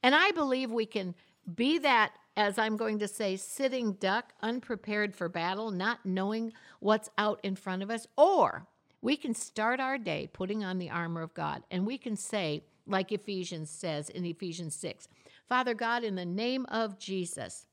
And 0.03 0.13
I 0.13 0.31
believe 0.31 0.71
we 0.71 0.85
can 0.85 1.15
be 1.55 1.77
that, 1.79 2.11
as 2.35 2.57
I'm 2.57 2.75
going 2.75 2.99
to 2.99 3.07
say, 3.07 3.37
sitting 3.37 3.93
duck, 3.93 4.33
unprepared 4.41 5.15
for 5.15 5.29
battle, 5.29 5.71
not 5.71 6.05
knowing 6.05 6.51
what's 6.81 7.09
out 7.17 7.39
in 7.43 7.55
front 7.55 7.81
of 7.81 7.89
us, 7.89 8.05
or 8.17 8.67
we 9.05 9.15
can 9.15 9.35
start 9.35 9.79
our 9.79 9.99
day 9.99 10.27
putting 10.33 10.63
on 10.63 10.79
the 10.79 10.89
armor 10.89 11.21
of 11.21 11.31
God 11.35 11.61
and 11.69 11.85
we 11.85 11.95
can 11.95 12.15
say, 12.15 12.63
like 12.87 13.11
Ephesians 13.11 13.69
says 13.69 14.09
in 14.09 14.25
Ephesians 14.25 14.73
6, 14.77 15.07
Father 15.47 15.75
God, 15.75 16.03
in 16.03 16.15
the 16.15 16.25
name 16.25 16.65
of 16.69 16.97
Jesus, 16.97 17.67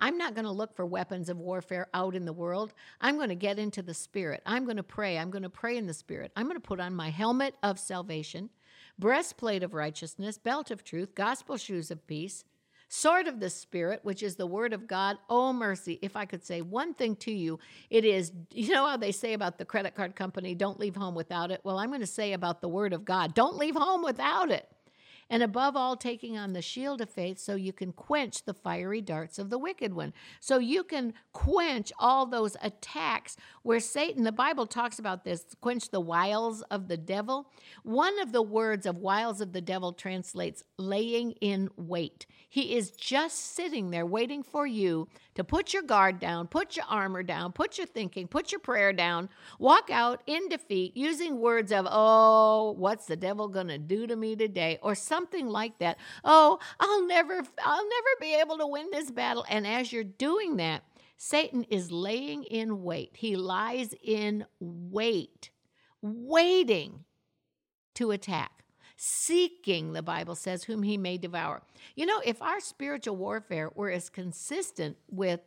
I'm 0.00 0.16
not 0.16 0.34
going 0.34 0.46
to 0.46 0.50
look 0.50 0.74
for 0.74 0.86
weapons 0.86 1.28
of 1.28 1.36
warfare 1.36 1.88
out 1.92 2.14
in 2.14 2.24
the 2.24 2.32
world. 2.32 2.72
I'm 3.02 3.16
going 3.16 3.28
to 3.28 3.34
get 3.34 3.58
into 3.58 3.82
the 3.82 3.92
Spirit. 3.92 4.40
I'm 4.46 4.64
going 4.64 4.78
to 4.78 4.82
pray. 4.82 5.18
I'm 5.18 5.30
going 5.30 5.42
to 5.42 5.50
pray 5.50 5.76
in 5.76 5.86
the 5.86 5.92
Spirit. 5.92 6.32
I'm 6.36 6.46
going 6.46 6.56
to 6.56 6.60
put 6.60 6.80
on 6.80 6.94
my 6.94 7.10
helmet 7.10 7.54
of 7.62 7.78
salvation, 7.78 8.48
breastplate 8.98 9.62
of 9.62 9.74
righteousness, 9.74 10.38
belt 10.38 10.70
of 10.70 10.84
truth, 10.84 11.14
gospel 11.14 11.58
shoes 11.58 11.90
of 11.90 12.06
peace, 12.06 12.44
sword 12.88 13.26
of 13.26 13.40
the 13.40 13.50
Spirit, 13.50 14.00
which 14.02 14.22
is 14.22 14.36
the 14.36 14.46
word 14.46 14.72
of 14.72 14.86
God. 14.86 15.16
Oh, 15.28 15.52
mercy. 15.52 15.98
If 16.02 16.16
I 16.16 16.24
could 16.24 16.44
say 16.44 16.60
one 16.60 16.94
thing 16.94 17.16
to 17.16 17.32
you, 17.32 17.58
it 17.90 18.04
is 18.04 18.32
you 18.50 18.72
know 18.72 18.86
how 18.86 18.96
they 18.96 19.12
say 19.12 19.32
about 19.32 19.58
the 19.58 19.64
credit 19.64 19.94
card 19.94 20.16
company, 20.16 20.54
don't 20.54 20.78
leave 20.78 20.96
home 20.96 21.14
without 21.14 21.50
it? 21.50 21.60
Well, 21.64 21.78
I'm 21.78 21.88
going 21.88 22.00
to 22.00 22.06
say 22.06 22.32
about 22.32 22.60
the 22.60 22.68
word 22.68 22.92
of 22.92 23.04
God, 23.04 23.34
don't 23.34 23.56
leave 23.56 23.76
home 23.76 24.02
without 24.02 24.50
it 24.50 24.68
and 25.30 25.42
above 25.42 25.76
all, 25.76 25.96
taking 25.96 26.36
on 26.36 26.52
the 26.52 26.62
shield 26.62 27.00
of 27.00 27.10
faith 27.10 27.38
so 27.38 27.54
you 27.54 27.72
can 27.72 27.92
quench 27.92 28.44
the 28.44 28.54
fiery 28.54 29.00
darts 29.00 29.38
of 29.38 29.50
the 29.50 29.58
wicked 29.58 29.94
one. 29.94 30.12
So 30.40 30.58
you 30.58 30.84
can 30.84 31.14
quench 31.32 31.92
all 31.98 32.26
those 32.26 32.56
attacks 32.62 33.36
where 33.62 33.80
Satan, 33.80 34.24
the 34.24 34.32
Bible 34.32 34.66
talks 34.66 34.98
about 34.98 35.24
this, 35.24 35.44
quench 35.60 35.90
the 35.90 36.00
wiles 36.00 36.62
of 36.62 36.88
the 36.88 36.96
devil. 36.96 37.50
One 37.82 38.20
of 38.20 38.32
the 38.32 38.42
words 38.42 38.86
of 38.86 38.96
wiles 38.96 39.40
of 39.40 39.52
the 39.52 39.60
devil 39.60 39.92
translates 39.92 40.62
laying 40.78 41.32
in 41.40 41.70
wait. 41.76 42.26
He 42.48 42.76
is 42.76 42.90
just 42.90 43.54
sitting 43.54 43.90
there 43.90 44.06
waiting 44.06 44.42
for 44.42 44.66
you 44.66 45.08
to 45.34 45.44
put 45.44 45.72
your 45.72 45.82
guard 45.82 46.18
down, 46.20 46.46
put 46.46 46.76
your 46.76 46.86
armor 46.88 47.22
down, 47.22 47.52
put 47.52 47.78
your 47.78 47.86
thinking, 47.86 48.28
put 48.28 48.52
your 48.52 48.60
prayer 48.60 48.92
down, 48.92 49.28
walk 49.58 49.90
out 49.90 50.22
in 50.26 50.48
defeat 50.48 50.96
using 50.96 51.40
words 51.40 51.72
of, 51.72 51.86
oh, 51.90 52.72
what's 52.72 53.06
the 53.06 53.16
devil 53.16 53.48
going 53.48 53.68
to 53.68 53.78
do 53.78 54.06
to 54.06 54.16
me 54.16 54.36
today? 54.36 54.78
Or 54.82 54.94
something 54.94 55.48
like 55.48 55.78
that. 55.78 55.98
Oh, 56.24 56.58
I'll 56.80 57.06
never, 57.06 57.42
I'll 57.64 57.88
never 57.88 58.08
be 58.20 58.34
able 58.34 58.58
to 58.58 58.66
win 58.66 58.88
this 58.90 59.10
battle. 59.10 59.44
And 59.48 59.66
as 59.66 59.92
you're 59.92 60.04
doing 60.04 60.56
that, 60.56 60.84
Satan 61.16 61.64
is 61.64 61.90
laying 61.90 62.44
in 62.44 62.82
wait. 62.82 63.12
He 63.14 63.36
lies 63.36 63.94
in 64.02 64.46
wait, 64.60 65.50
waiting 66.02 67.04
to 67.94 68.10
attack 68.10 68.63
seeking, 68.96 69.92
the 69.92 70.02
Bible 70.02 70.34
says, 70.34 70.64
whom 70.64 70.82
he 70.82 70.96
may 70.96 71.18
devour. 71.18 71.62
You 71.96 72.06
know, 72.06 72.20
if 72.24 72.40
our 72.42 72.60
spiritual 72.60 73.16
warfare 73.16 73.70
were 73.74 73.90
as 73.90 74.08
consistent 74.08 74.96
with 75.10 75.40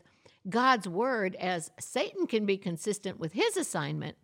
God's 0.50 0.88
word 0.88 1.36
as 1.36 1.72
Satan 1.80 2.28
can 2.28 2.46
be 2.46 2.58
consistent 2.58 3.20
with 3.20 3.34
his 3.34 3.58
assignment, 3.58 4.16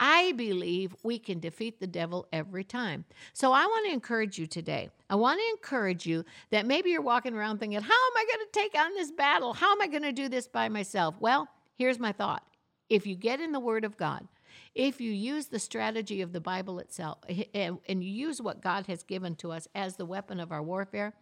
I 0.00 0.32
believe 0.32 0.96
we 1.02 1.18
can 1.18 1.38
defeat 1.38 1.78
the 1.78 1.86
devil 1.86 2.26
every 2.32 2.64
time. 2.64 3.04
So 3.32 3.52
I 3.52 3.64
want 3.64 3.86
to 3.86 3.92
encourage 3.92 4.38
you 4.38 4.46
today. 4.46 4.90
I 5.08 5.14
want 5.14 5.38
to 5.38 5.50
encourage 5.50 6.04
you 6.04 6.24
that 6.50 6.66
maybe 6.66 6.90
you're 6.90 7.00
walking 7.00 7.34
around 7.34 7.58
thinking, 7.58 7.80
How 7.80 7.84
am 7.84 8.16
I 8.16 8.24
going 8.26 8.46
to 8.46 8.60
take 8.60 8.74
on 8.78 8.94
this 8.94 9.12
battle? 9.12 9.52
How 9.52 9.72
am 9.72 9.80
I 9.80 9.86
going 9.86 10.02
to 10.02 10.12
do 10.12 10.28
this 10.28 10.48
by 10.48 10.68
myself? 10.68 11.14
Well, 11.20 11.48
here's 11.76 12.00
my 12.00 12.12
thought. 12.12 12.42
If 12.88 13.06
you 13.06 13.16
get 13.16 13.40
in 13.40 13.52
the 13.52 13.60
Word 13.60 13.84
of 13.84 13.96
God, 13.96 14.26
if 14.74 15.00
you 15.00 15.10
use 15.10 15.46
the 15.46 15.58
strategy 15.58 16.20
of 16.20 16.32
the 16.32 16.40
Bible 16.40 16.78
itself 16.78 17.18
eh, 17.28 17.44
eh, 17.54 17.66
and, 17.66 17.78
and 17.88 18.04
you 18.04 18.10
use 18.10 18.40
what 18.40 18.60
God 18.60 18.86
has 18.86 19.02
given 19.02 19.34
to 19.36 19.52
us 19.52 19.68
as 19.74 19.96
the 19.96 20.06
weapon 20.06 20.40
of 20.40 20.52
our 20.52 20.62
warfare, 20.62 21.14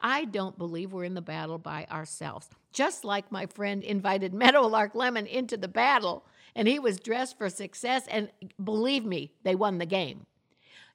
I 0.00 0.24
don't 0.24 0.58
believe 0.58 0.92
we're 0.92 1.04
in 1.04 1.14
the 1.14 1.20
battle 1.20 1.58
by 1.58 1.86
ourselves. 1.90 2.48
Just 2.72 3.04
like 3.04 3.32
my 3.32 3.46
friend 3.46 3.82
invited 3.82 4.32
Meadowlark 4.34 4.94
Lemon 4.94 5.26
into 5.26 5.56
the 5.56 5.68
battle 5.68 6.24
and 6.54 6.66
he 6.66 6.78
was 6.78 6.98
dressed 6.98 7.38
for 7.38 7.48
success, 7.48 8.06
and 8.08 8.30
believe 8.62 9.04
me, 9.04 9.32
they 9.44 9.54
won 9.54 9.78
the 9.78 9.86
game. 9.86 10.26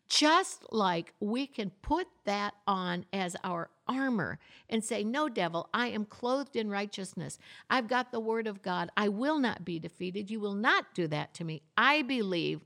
Just 0.10 0.66
like 0.72 1.14
we 1.22 1.48
can 1.48 1.70
put 1.82 2.08
that 2.26 2.54
on 2.68 3.06
as 3.14 3.38
our 3.46 3.70
armor 3.88 4.40
and 4.70 4.84
say, 4.84 5.04
No, 5.04 5.30
devil, 5.30 5.70
I 5.74 5.88
am 5.88 6.06
clothed 6.06 6.56
in 6.56 6.70
righteousness. 6.70 7.38
I've 7.70 7.88
got 7.88 8.12
the 8.12 8.20
word 8.20 8.48
of 8.48 8.62
God. 8.62 8.90
I 8.96 9.10
will 9.10 9.40
not 9.40 9.66
be 9.66 9.80
defeated. 9.80 10.32
You 10.32 10.40
will 10.40 10.56
not 10.56 10.94
do 10.94 11.08
that 11.08 11.34
to 11.36 11.44
me. 11.44 11.62
I 11.78 12.02
believe 12.02 12.62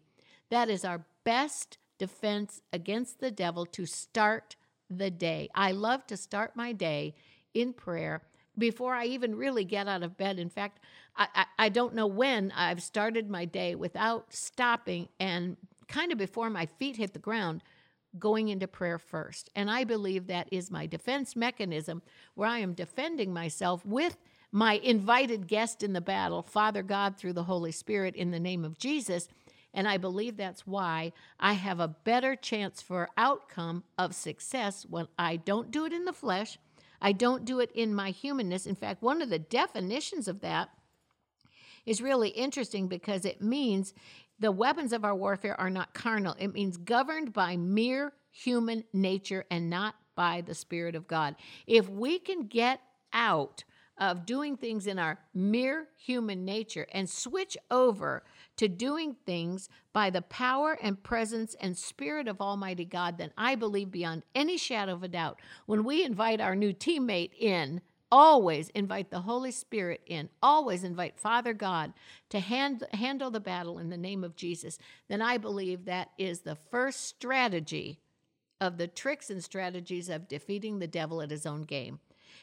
that 0.50 0.70
is 0.70 0.86
our 0.86 1.06
best 1.24 1.78
defense 1.98 2.62
against 2.72 3.20
the 3.20 3.32
devil 3.32 3.66
to 3.66 3.86
start 3.86 4.56
the 4.90 5.12
day. 5.12 5.50
I 5.54 5.72
love 5.72 6.08
to 6.08 6.18
start 6.18 6.56
my 6.56 6.72
day 6.72 7.16
in 7.54 7.74
prayer 7.74 8.22
before 8.58 8.94
I 8.94 9.06
even 9.06 9.36
really 9.36 9.66
get 9.66 9.88
out 9.88 10.04
of 10.04 10.18
bed. 10.18 10.40
In 10.40 10.50
fact, 10.50 10.80
I, 11.16 11.28
I, 11.34 11.46
I, 11.60 11.70
don't 11.70 11.94
know 11.94 12.08
when 12.08 12.52
I've 12.56 12.82
started 12.82 13.30
my 13.30 13.46
day 13.46 13.76
without 13.76 14.34
stopping 14.34 15.10
and 15.20 15.58
kind 15.88 16.12
of 16.12 16.18
before 16.18 16.50
my 16.50 16.66
feet 16.66 16.98
hit 16.98 17.14
the 17.14 17.20
ground, 17.20 17.64
going 18.20 18.50
into 18.50 18.68
prayer 18.68 19.00
first. 19.00 19.50
And 19.56 19.70
I 19.70 19.84
believe 19.84 20.28
that 20.28 20.48
is 20.52 20.72
my 20.72 20.86
defense 20.86 21.36
mechanism 21.36 22.02
where 22.36 22.50
I 22.50 22.60
am 22.60 22.74
defending 22.74 23.34
myself 23.34 23.86
with 23.86 24.18
my 24.52 24.74
invited 24.84 25.48
guest 25.48 25.84
in 25.84 25.94
the 25.94 26.02
battle, 26.02 26.42
Father 26.42 26.84
God, 26.84 27.18
through 27.18 27.34
the 27.34 27.44
Holy 27.44 27.72
Spirit, 27.72 28.16
in 28.16 28.32
the 28.32 28.40
name 28.40 28.64
of 28.64 28.78
Jesus. 28.78 29.28
And 29.74 29.88
I 29.88 29.98
believe 29.98 30.38
that's 30.38 30.66
why 30.66 31.12
I 31.40 31.54
have 31.54 31.80
a 31.80 31.88
better 31.88 32.36
chance 32.36 32.82
for 32.82 33.10
outcome 33.18 33.84
of 33.98 34.16
success 34.16 34.86
when 34.90 35.08
I 35.20 35.36
don't 35.36 35.72
do 35.72 35.86
it 35.86 35.94
in 35.94 36.06
the 36.06 36.14
flesh. 36.14 36.58
I 37.02 37.12
don't 37.12 37.46
do 37.46 37.60
it 37.60 37.72
in 37.74 37.94
my 37.94 38.12
humanness. 38.12 38.66
In 38.66 38.76
fact, 38.76 39.04
one 39.04 39.22
of 39.22 39.30
the 39.30 39.40
definitions 39.40 40.28
of 40.28 40.42
that 40.42 40.70
is 41.88 42.02
really 42.02 42.30
interesting 42.30 42.88
because 42.88 43.26
it 43.26 43.42
means 43.42 43.94
the 44.40 44.52
weapons 44.52 44.94
of 44.94 45.04
our 45.04 45.16
warfare 45.16 45.60
are 45.60 45.70
not 45.70 45.96
carnal. 45.96 46.36
It 46.38 46.54
means 46.54 46.78
governed 46.78 47.34
by 47.34 47.58
mere 47.58 48.14
human 48.30 48.84
nature 48.94 49.46
and 49.50 49.70
not 49.70 49.96
by 50.14 50.42
the 50.42 50.54
Spirit 50.54 50.96
of 50.96 51.08
God. 51.08 51.36
If 51.66 51.90
we 51.90 52.20
can 52.20 52.46
get 52.46 52.82
out 53.14 53.64
of 53.98 54.26
doing 54.26 54.58
things 54.58 54.86
in 54.86 55.00
our 55.00 55.18
mere 55.34 55.88
human 55.96 56.46
nature 56.46 56.86
and 56.92 57.10
switch 57.10 57.58
over 57.72 58.24
to 58.58 58.68
doing 58.68 59.16
things 59.26 59.70
by 59.94 60.10
the 60.10 60.22
power 60.22 60.78
and 60.82 61.02
presence 61.02 61.56
and 61.60 61.76
spirit 61.76 62.28
of 62.28 62.40
Almighty 62.40 62.86
God, 62.86 63.18
then 63.18 63.32
I 63.38 63.56
believe 63.56 63.90
beyond 63.90 64.24
any 64.36 64.58
shadow 64.58 64.94
of 64.94 65.04
a 65.04 65.08
doubt, 65.08 65.40
when 65.66 65.84
we 65.84 66.04
invite 66.04 66.42
our 66.42 66.56
new 66.56 66.74
teammate 66.74 67.32
in 67.40 67.82
Always 68.12 68.70
invite 68.70 69.10
the 69.10 69.22
Holy 69.22 69.52
Spirit 69.52 70.02
in. 70.06 70.30
Always 70.42 70.84
invite 70.84 71.20
Father 71.20 71.54
God 71.54 71.94
to 72.30 72.40
hand, 72.40 72.84
handle 72.94 73.30
the 73.30 73.40
battle 73.40 73.80
in 73.80 73.90
the 73.90 73.98
name 73.98 74.24
of 74.24 74.36
Jesus. 74.36 74.78
Then 75.10 75.22
I 75.22 75.38
believe 75.38 75.86
that 75.86 76.12
is 76.18 76.40
the 76.40 76.56
first 76.56 77.06
strategy 77.06 78.00
of 78.62 78.78
the 78.78 78.88
tricks 78.88 79.30
and 79.30 79.44
strategies 79.44 80.10
of 80.10 80.28
defeating 80.28 80.80
the 80.80 80.88
devil 80.88 81.22
at 81.22 81.32
his 81.32 81.46
own 81.46 81.64
game. 81.64 82.00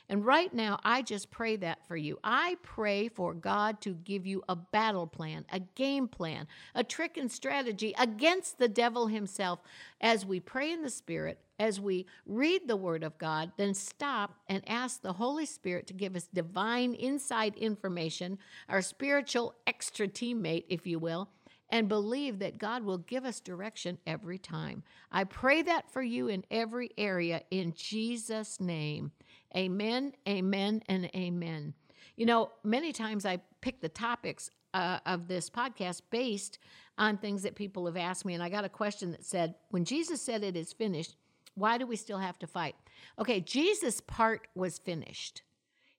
And 0.09 0.25
right 0.25 0.53
now, 0.53 0.81
I 0.85 1.03
just 1.03 1.31
pray 1.31 1.57
that 1.57 1.87
for 1.87 1.97
you. 1.97 2.19
I 2.23 2.57
pray 2.63 3.09
for 3.09 3.35
God 3.35 3.81
to 3.83 3.95
give 3.95 4.27
you 4.27 4.43
a 4.49 4.57
battle 4.57 5.07
plan, 5.07 5.45
a 5.51 5.61
game 5.61 6.09
plan, 6.09 6.47
a 6.75 6.85
trick 6.85 7.17
and 7.17 7.31
strategy 7.31 7.95
against 7.99 8.59
the 8.59 8.69
devil 8.69 9.07
himself 9.07 9.61
as 10.01 10.27
we 10.27 10.41
pray 10.41 10.73
in 10.73 10.83
the 10.83 10.91
Spirit, 10.91 11.39
as 11.59 11.81
we 11.81 12.07
read 12.27 12.67
the 12.67 12.77
Word 12.77 13.05
of 13.05 13.17
God, 13.19 13.53
then 13.57 13.75
stop 13.75 14.35
and 14.49 14.63
ask 14.69 15.01
the 15.01 15.15
Holy 15.15 15.47
Spirit 15.47 15.87
to 15.87 15.95
give 15.95 16.17
us 16.17 16.29
divine 16.33 16.95
inside 16.95 17.55
information, 17.57 18.39
our 18.69 18.83
spiritual 18.83 19.55
extra 19.67 20.09
teammate, 20.09 20.65
if 20.69 20.87
you 20.87 20.99
will 20.99 21.29
and 21.71 21.89
believe 21.89 22.39
that 22.39 22.59
God 22.59 22.85
will 22.85 22.99
give 22.99 23.25
us 23.25 23.41
direction 23.41 23.99
every 24.07 24.39
time. 24.39 24.83
I 25.11 25.25
pray 25.25 25.63
that 25.63 25.91
for 25.91 26.03
you 26.03 26.29
in 26.29 26.45
every 26.51 26.91
area 26.97 27.43
in 27.51 27.75
Jesus' 27.75 28.61
name. 28.61 29.13
Amen, 29.57 30.13
amen, 30.29 30.83
and 30.89 31.11
amen. 31.15 31.75
You 32.17 32.27
know, 32.27 32.51
many 32.63 32.93
times 32.93 33.25
I 33.25 33.39
pick 33.61 33.81
the 33.81 33.89
topics 33.89 34.51
uh, 34.73 34.99
of 35.07 35.29
this 35.29 35.49
podcast 35.49 36.03
based 36.11 36.59
on 36.99 37.17
things 37.17 37.43
that 37.43 37.55
people 37.55 37.87
have 37.87 37.97
asked 37.97 38.25
me. 38.25 38.35
And 38.35 38.43
I 38.43 38.49
got 38.49 38.65
a 38.65 38.69
question 38.69 39.13
that 39.13 39.25
said, 39.25 39.55
When 39.71 39.85
Jesus 39.85 40.21
said 40.21 40.43
it 40.43 40.57
is 40.57 40.73
finished, 40.73 41.17
why 41.55 41.79
do 41.79 41.87
we 41.87 41.97
still 41.97 42.19
have 42.19 42.39
to 42.41 42.47
fight? 42.47 42.75
Okay, 43.19 43.41
Jesus' 43.41 44.01
part 44.01 44.49
was 44.55 44.79
finished. 44.79 45.43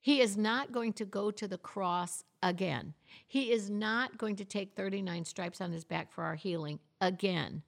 He 0.01 0.21
is 0.21 0.37
not 0.37 0.71
going 0.71 0.93
to 0.93 1.05
go 1.05 1.31
to 1.31 1.47
the 1.47 1.57
cross 1.57 2.23
again. 2.43 2.93
He 3.27 3.51
is 3.51 3.69
not 3.69 4.17
going 4.17 4.35
to 4.35 4.45
take 4.45 4.75
39 4.75 5.25
stripes 5.25 5.61
on 5.61 5.71
his 5.71 5.83
back 5.83 6.11
for 6.11 6.23
our 6.23 6.35
healing 6.35 6.79
again 7.01 7.63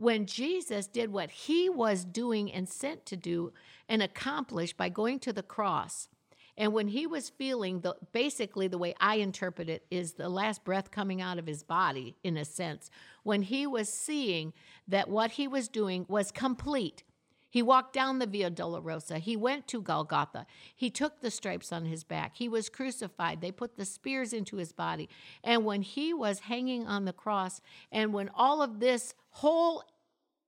when 0.00 0.24
Jesus 0.24 0.86
did 0.86 1.12
what 1.12 1.30
he 1.30 1.68
was 1.68 2.06
doing 2.06 2.50
and 2.50 2.66
sent 2.66 3.04
to 3.04 3.18
do 3.18 3.52
and 3.86 4.02
accomplish 4.02 4.72
by 4.72 4.88
going 4.88 5.18
to 5.18 5.30
the 5.30 5.42
cross. 5.42 6.08
And 6.56 6.72
when 6.72 6.88
he 6.88 7.06
was 7.06 7.28
feeling 7.28 7.80
the 7.80 7.94
basically 8.12 8.66
the 8.66 8.78
way 8.78 8.94
I 8.98 9.16
interpret 9.16 9.68
it 9.68 9.84
is 9.90 10.14
the 10.14 10.30
last 10.30 10.64
breath 10.64 10.90
coming 10.90 11.20
out 11.20 11.38
of 11.38 11.46
his 11.46 11.62
body 11.62 12.16
in 12.24 12.38
a 12.38 12.46
sense, 12.46 12.90
when 13.24 13.42
he 13.42 13.66
was 13.66 13.90
seeing 13.90 14.54
that 14.88 15.10
what 15.10 15.32
he 15.32 15.46
was 15.46 15.68
doing 15.68 16.06
was 16.08 16.32
complete. 16.32 17.02
He 17.50 17.62
walked 17.62 17.92
down 17.92 18.20
the 18.20 18.26
Via 18.26 18.48
Dolorosa. 18.48 19.18
He 19.18 19.36
went 19.36 19.66
to 19.68 19.82
Golgotha. 19.82 20.46
He 20.74 20.88
took 20.88 21.20
the 21.20 21.32
stripes 21.32 21.72
on 21.72 21.84
his 21.84 22.04
back. 22.04 22.36
He 22.36 22.48
was 22.48 22.68
crucified. 22.68 23.40
They 23.40 23.50
put 23.50 23.76
the 23.76 23.84
spears 23.84 24.32
into 24.32 24.56
his 24.56 24.72
body. 24.72 25.08
And 25.42 25.64
when 25.64 25.82
he 25.82 26.14
was 26.14 26.40
hanging 26.40 26.86
on 26.86 27.04
the 27.04 27.12
cross, 27.12 27.60
and 27.90 28.12
when 28.12 28.30
all 28.34 28.62
of 28.62 28.78
this 28.78 29.14
whole 29.30 29.82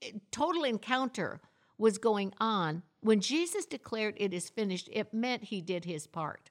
eh, 0.01 0.13
total 0.31 0.63
encounter 0.63 1.41
was 1.77 1.99
going 1.99 2.33
on, 2.39 2.85
when 3.01 3.21
Jesus 3.21 3.67
declared 3.67 4.15
it 4.17 4.33
is 4.33 4.49
finished, 4.49 4.89
it 4.93 5.13
meant 5.13 5.45
he 5.45 5.61
did 5.61 5.85
his 5.85 6.07
part. 6.07 6.51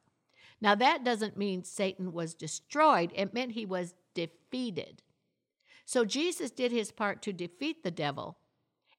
Now, 0.60 0.76
that 0.76 1.06
doesn't 1.06 1.38
mean 1.38 1.64
Satan 1.64 2.12
was 2.12 2.36
destroyed, 2.36 3.12
it 3.16 3.34
meant 3.34 3.54
he 3.54 3.66
was 3.66 3.96
defeated. 4.14 5.02
So, 5.86 6.04
Jesus 6.04 6.52
did 6.52 6.74
his 6.74 6.92
part 6.92 7.22
to 7.24 7.34
defeat 7.34 7.84
the 7.84 7.90
devil. 7.90 8.38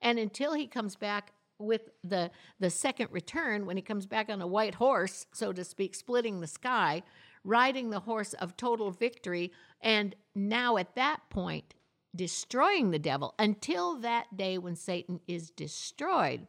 And 0.01 0.19
until 0.19 0.55
he 0.55 0.67
comes 0.67 0.97
back 0.97 1.33
with 1.63 1.91
the 2.05 2.31
the 2.61 2.71
second 2.71 3.09
return 3.11 3.67
when 3.67 3.77
he 3.77 3.83
comes 3.83 4.07
back 4.07 4.29
on 4.29 4.43
a 4.43 4.47
white 4.47 4.75
horse, 4.75 5.27
so 5.33 5.53
to 5.53 5.65
speak, 5.65 5.95
splitting 5.95 6.41
the 6.41 6.47
sky, 6.47 7.03
riding 7.45 7.91
the 7.91 8.01
horse 8.01 8.35
of 8.35 8.57
total 8.57 8.91
victory, 8.91 9.53
and 9.81 10.15
now 10.35 10.77
at 10.77 10.95
that 10.95 11.21
point 11.31 11.75
destroying 12.15 12.91
the 12.91 12.99
devil 12.99 13.35
until 13.39 13.97
that 13.97 14.37
day 14.37 14.59
when 14.59 14.77
Satan 14.77 15.21
is 15.27 15.51
destroyed. 15.51 16.47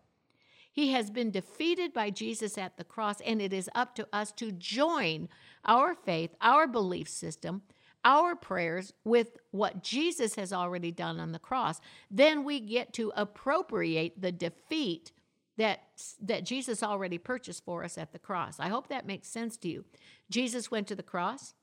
He 0.72 0.92
has 0.92 1.12
been 1.12 1.32
defeated 1.32 1.94
by 1.94 2.10
Jesus 2.10 2.58
at 2.58 2.78
the 2.78 2.84
cross, 2.84 3.22
and 3.22 3.42
it 3.42 3.54
is 3.54 3.70
up 3.76 3.96
to 3.96 4.08
us 4.12 4.32
to 4.34 4.52
join 4.52 5.30
our 5.66 5.94
faith, 5.94 6.32
our 6.42 6.68
belief 6.68 7.08
system, 7.08 7.62
our 8.06 8.36
prayers 8.36 8.94
with 9.04 9.38
what 9.52 9.84
Jesus 9.84 10.36
has 10.36 10.52
already 10.52 10.92
done 10.92 11.20
on 11.20 11.32
the 11.32 11.40
cross. 11.40 11.80
Then 12.12 12.44
we 12.44 12.60
get 12.60 12.94
to 12.94 13.12
appropriate 13.16 14.22
the 14.22 14.32
defeat 14.32 15.12
that, 15.58 15.84
that 16.22 16.46
Jesus 16.46 16.82
already 16.82 17.18
purchased 17.18 17.64
for 17.64 17.84
us 17.84 17.98
at 17.98 18.12
the 18.12 18.20
cross. 18.20 18.60
I 18.60 18.70
hope 18.70 18.88
that 18.88 19.06
makes 19.06 19.28
sense 19.28 19.58
to 19.58 19.70
you. 19.70 19.86
Jesus 20.30 20.72
went 20.72 20.88
to 20.88 20.96
the 20.96 21.04
cross, 21.04 21.54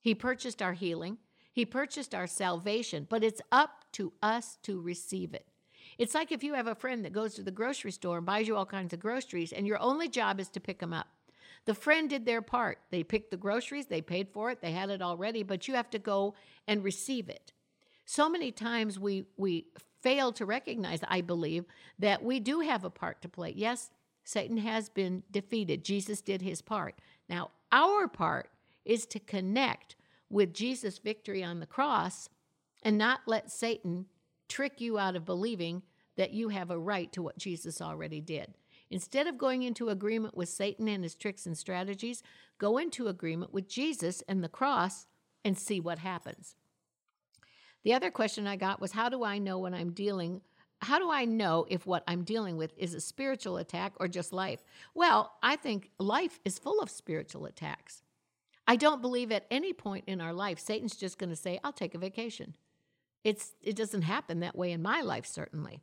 He 0.00 0.14
purchased 0.14 0.62
our 0.62 0.72
healing, 0.72 1.18
He 1.52 1.64
purchased 1.64 2.14
our 2.14 2.26
salvation, 2.26 3.06
but 3.08 3.24
it's 3.24 3.42
up 3.50 3.84
to 3.92 4.12
us 4.22 4.58
to 4.62 4.80
receive 4.80 5.34
it. 5.34 5.46
It's 5.98 6.14
like 6.14 6.32
if 6.32 6.44
you 6.44 6.54
have 6.54 6.68
a 6.68 6.74
friend 6.74 7.04
that 7.04 7.12
goes 7.12 7.34
to 7.34 7.42
the 7.42 7.50
grocery 7.50 7.90
store 7.90 8.18
and 8.18 8.26
buys 8.26 8.46
you 8.46 8.56
all 8.56 8.66
kinds 8.66 8.92
of 8.92 9.00
groceries, 9.00 9.52
and 9.52 9.66
your 9.66 9.80
only 9.80 10.08
job 10.08 10.40
is 10.40 10.48
to 10.50 10.60
pick 10.60 10.78
them 10.78 10.92
up. 10.92 11.08
The 11.66 11.74
friend 11.74 12.08
did 12.08 12.24
their 12.24 12.42
part. 12.42 12.78
They 12.90 13.04
picked 13.04 13.30
the 13.30 13.36
groceries, 13.36 13.86
they 13.86 14.00
paid 14.00 14.28
for 14.32 14.50
it, 14.50 14.60
they 14.60 14.72
had 14.72 14.90
it 14.90 15.02
already, 15.02 15.42
but 15.42 15.68
you 15.68 15.74
have 15.74 15.90
to 15.90 15.98
go 15.98 16.34
and 16.66 16.82
receive 16.82 17.28
it. 17.28 17.52
So 18.06 18.28
many 18.28 18.50
times 18.50 18.98
we 18.98 19.24
we 19.36 19.66
fail 20.02 20.32
to 20.32 20.46
recognize, 20.46 21.00
I 21.06 21.20
believe, 21.20 21.64
that 21.98 22.22
we 22.22 22.40
do 22.40 22.60
have 22.60 22.84
a 22.84 22.90
part 22.90 23.20
to 23.22 23.28
play. 23.28 23.52
Yes, 23.54 23.90
Satan 24.24 24.56
has 24.58 24.88
been 24.88 25.22
defeated. 25.30 25.84
Jesus 25.84 26.20
did 26.20 26.42
his 26.42 26.62
part. 26.62 27.00
Now, 27.28 27.50
our 27.70 28.08
part 28.08 28.50
is 28.84 29.06
to 29.06 29.20
connect 29.20 29.96
with 30.28 30.54
Jesus' 30.54 30.98
victory 30.98 31.44
on 31.44 31.60
the 31.60 31.66
cross 31.66 32.28
and 32.82 32.96
not 32.96 33.20
let 33.26 33.50
Satan 33.50 34.06
trick 34.48 34.80
you 34.80 34.98
out 34.98 35.16
of 35.16 35.24
believing 35.24 35.82
that 36.16 36.32
you 36.32 36.48
have 36.48 36.70
a 36.70 36.78
right 36.78 37.12
to 37.12 37.22
what 37.22 37.38
Jesus 37.38 37.80
already 37.80 38.20
did. 38.20 38.54
Instead 38.90 39.26
of 39.26 39.38
going 39.38 39.62
into 39.62 39.88
agreement 39.88 40.36
with 40.36 40.48
Satan 40.48 40.88
and 40.88 41.04
his 41.04 41.14
tricks 41.14 41.46
and 41.46 41.56
strategies, 41.56 42.22
go 42.58 42.76
into 42.76 43.06
agreement 43.06 43.54
with 43.54 43.68
Jesus 43.68 44.22
and 44.28 44.42
the 44.42 44.48
cross 44.48 45.06
and 45.44 45.56
see 45.56 45.78
what 45.78 46.00
happens. 46.00 46.56
The 47.84 47.94
other 47.94 48.10
question 48.10 48.46
I 48.46 48.56
got 48.56 48.80
was 48.80 48.92
how 48.92 49.08
do 49.08 49.24
I 49.24 49.38
know 49.38 49.58
when 49.58 49.74
I'm 49.74 49.92
dealing 49.92 50.42
how 50.82 50.98
do 50.98 51.10
I 51.10 51.26
know 51.26 51.66
if 51.68 51.86
what 51.86 52.02
I'm 52.08 52.24
dealing 52.24 52.56
with 52.56 52.72
is 52.78 52.94
a 52.94 53.02
spiritual 53.02 53.58
attack 53.58 53.92
or 54.00 54.08
just 54.08 54.32
life? 54.32 54.64
Well, 54.94 55.34
I 55.42 55.56
think 55.56 55.90
life 55.98 56.40
is 56.42 56.58
full 56.58 56.80
of 56.80 56.88
spiritual 56.88 57.44
attacks. 57.44 58.02
I 58.66 58.76
don't 58.76 59.02
believe 59.02 59.30
at 59.30 59.46
any 59.50 59.74
point 59.74 60.04
in 60.06 60.22
our 60.22 60.32
life 60.32 60.58
Satan's 60.58 60.96
just 60.96 61.18
going 61.18 61.28
to 61.28 61.36
say, 61.36 61.60
"I'll 61.62 61.72
take 61.72 61.94
a 61.94 61.98
vacation." 61.98 62.56
It's 63.24 63.52
it 63.60 63.76
doesn't 63.76 64.02
happen 64.02 64.40
that 64.40 64.56
way 64.56 64.72
in 64.72 64.80
my 64.80 65.02
life 65.02 65.26
certainly. 65.26 65.82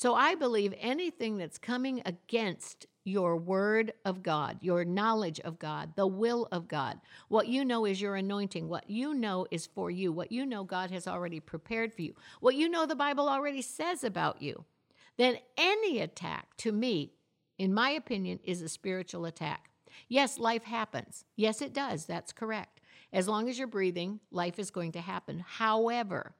So 0.00 0.14
I 0.14 0.34
believe 0.34 0.72
anything 0.78 1.36
that's 1.36 1.58
coming 1.58 2.00
against 2.06 2.86
your 3.04 3.36
word 3.36 3.92
of 4.06 4.22
God, 4.22 4.56
your 4.62 4.82
knowledge 4.82 5.40
of 5.40 5.58
God, 5.58 5.92
the 5.94 6.06
will 6.06 6.48
of 6.50 6.68
God, 6.68 6.98
what 7.28 7.48
you 7.48 7.66
know 7.66 7.84
is 7.84 8.00
your 8.00 8.16
anointing, 8.16 8.66
what 8.66 8.88
you 8.88 9.12
know 9.12 9.46
is 9.50 9.66
for 9.66 9.90
you, 9.90 10.10
what 10.10 10.32
you 10.32 10.46
know 10.46 10.64
God 10.64 10.90
has 10.90 11.06
already 11.06 11.38
prepared 11.38 11.92
for 11.92 12.00
you, 12.00 12.14
what 12.40 12.54
you 12.54 12.66
know 12.66 12.86
the 12.86 12.96
Bible 12.96 13.28
already 13.28 13.60
says 13.60 14.02
about 14.02 14.40
you, 14.40 14.64
then 15.18 15.36
any 15.58 16.00
attack 16.00 16.56
to 16.56 16.72
me, 16.72 17.12
in 17.58 17.74
my 17.74 17.90
opinion, 17.90 18.40
is 18.42 18.62
a 18.62 18.70
spiritual 18.70 19.26
attack. 19.26 19.68
Yes, 20.08 20.38
life 20.38 20.64
happens. 20.64 21.26
Yes, 21.36 21.60
it 21.60 21.74
does. 21.74 22.06
That's 22.06 22.32
correct. 22.32 22.80
As 23.12 23.28
long 23.28 23.50
as 23.50 23.58
you're 23.58 23.68
breathing, 23.68 24.20
life 24.30 24.58
is 24.58 24.70
going 24.70 24.92
to 24.92 25.00
happen. 25.02 25.44
However, 25.46 26.36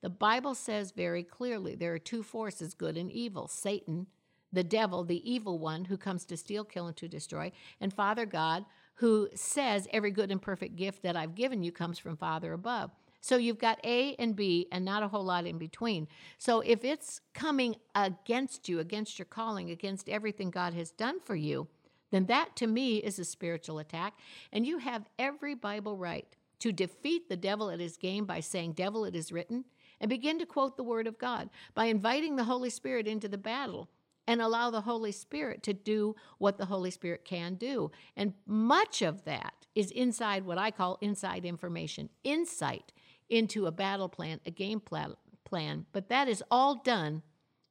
the 0.00 0.10
Bible 0.10 0.54
says 0.54 0.92
very 0.92 1.22
clearly 1.22 1.74
there 1.74 1.94
are 1.94 1.98
two 1.98 2.22
forces, 2.22 2.74
good 2.74 2.96
and 2.96 3.10
evil 3.10 3.48
Satan, 3.48 4.06
the 4.52 4.64
devil, 4.64 5.04
the 5.04 5.30
evil 5.30 5.58
one 5.58 5.86
who 5.86 5.96
comes 5.96 6.24
to 6.26 6.36
steal, 6.36 6.64
kill, 6.64 6.86
and 6.86 6.96
to 6.96 7.08
destroy, 7.08 7.52
and 7.80 7.92
Father 7.92 8.26
God, 8.26 8.64
who 8.94 9.28
says 9.34 9.86
every 9.92 10.10
good 10.10 10.30
and 10.30 10.42
perfect 10.42 10.76
gift 10.76 11.02
that 11.02 11.16
I've 11.16 11.34
given 11.34 11.62
you 11.62 11.70
comes 11.70 11.98
from 11.98 12.16
Father 12.16 12.52
above. 12.52 12.90
So 13.20 13.36
you've 13.36 13.58
got 13.58 13.80
A 13.84 14.14
and 14.16 14.34
B 14.34 14.68
and 14.70 14.84
not 14.84 15.02
a 15.02 15.08
whole 15.08 15.24
lot 15.24 15.46
in 15.46 15.58
between. 15.58 16.08
So 16.38 16.60
if 16.60 16.84
it's 16.84 17.20
coming 17.34 17.76
against 17.94 18.68
you, 18.68 18.78
against 18.78 19.18
your 19.18 19.26
calling, 19.26 19.70
against 19.70 20.08
everything 20.08 20.50
God 20.50 20.74
has 20.74 20.90
done 20.90 21.20
for 21.20 21.34
you, 21.34 21.68
then 22.10 22.26
that 22.26 22.56
to 22.56 22.66
me 22.66 22.98
is 22.98 23.18
a 23.18 23.24
spiritual 23.24 23.78
attack. 23.78 24.14
And 24.52 24.66
you 24.66 24.78
have 24.78 25.08
every 25.18 25.54
Bible 25.54 25.96
right 25.96 26.26
to 26.60 26.72
defeat 26.72 27.28
the 27.28 27.36
devil 27.36 27.70
at 27.70 27.80
his 27.80 27.96
game 27.96 28.24
by 28.24 28.40
saying, 28.40 28.72
Devil, 28.72 29.04
it 29.04 29.14
is 29.14 29.30
written 29.30 29.64
and 30.00 30.08
begin 30.08 30.38
to 30.38 30.46
quote 30.46 30.76
the 30.76 30.82
Word 30.82 31.06
of 31.06 31.18
God 31.18 31.50
by 31.74 31.86
inviting 31.86 32.36
the 32.36 32.44
Holy 32.44 32.70
Spirit 32.70 33.06
into 33.06 33.28
the 33.28 33.38
battle 33.38 33.88
and 34.26 34.42
allow 34.42 34.70
the 34.70 34.82
Holy 34.82 35.10
Spirit 35.10 35.62
to 35.62 35.72
do 35.72 36.14
what 36.36 36.58
the 36.58 36.66
Holy 36.66 36.90
Spirit 36.90 37.24
can 37.24 37.54
do. 37.54 37.90
And 38.14 38.34
much 38.46 39.00
of 39.00 39.24
that 39.24 39.66
is 39.74 39.90
inside 39.90 40.44
what 40.44 40.58
I 40.58 40.70
call 40.70 40.98
inside 41.00 41.46
information, 41.46 42.10
insight 42.24 42.92
into 43.30 43.66
a 43.66 43.72
battle 43.72 44.08
plan, 44.08 44.40
a 44.44 44.50
game 44.50 44.80
plan. 44.80 45.86
But 45.92 46.08
that 46.10 46.28
is 46.28 46.44
all 46.50 46.74
done 46.74 47.22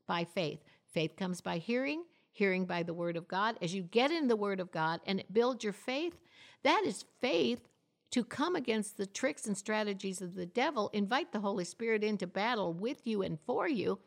by 0.08 0.24
faith. 0.24 0.64
Faith 0.92 1.16
comes 1.16 1.42
by 1.42 1.60
hearing, 1.60 2.06
hearing 2.32 2.66
by 2.66 2.82
the 2.82 2.94
Word 2.94 3.18
of 3.18 3.28
God. 3.28 3.58
As 3.62 3.76
you 3.76 3.84
get 3.84 4.10
in 4.10 4.28
the 4.28 4.36
Word 4.36 4.60
of 4.60 4.72
God 4.72 5.00
and 5.06 5.20
it 5.20 5.32
builds 5.32 5.64
your 5.64 5.74
faith, 5.74 6.18
that 6.64 6.84
is 6.86 7.06
faith 7.22 7.68
to 8.12 8.24
come 8.24 8.56
against 8.56 8.98
the 8.98 9.06
tricks 9.06 9.46
and 9.48 9.58
strategies 9.58 10.22
of 10.22 10.36
the 10.36 10.46
devil, 10.46 10.90
invite 10.94 11.32
the 11.32 11.40
Holy 11.40 11.66
Spirit 11.66 12.04
into 12.04 12.28
battle 12.28 12.74
with 12.74 13.06
you 13.06 13.22
and 13.22 13.40
for 13.46 13.68
you. 13.68 14.00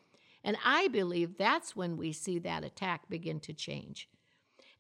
And 0.43 0.57
I 0.65 0.89
believe 0.89 1.37
that's 1.37 1.77
when 1.77 1.97
we 1.97 2.13
see 2.13 2.39
that 2.41 2.65
attack 2.65 3.09
begin 3.09 3.41
to 3.41 3.53
change. 3.53 4.09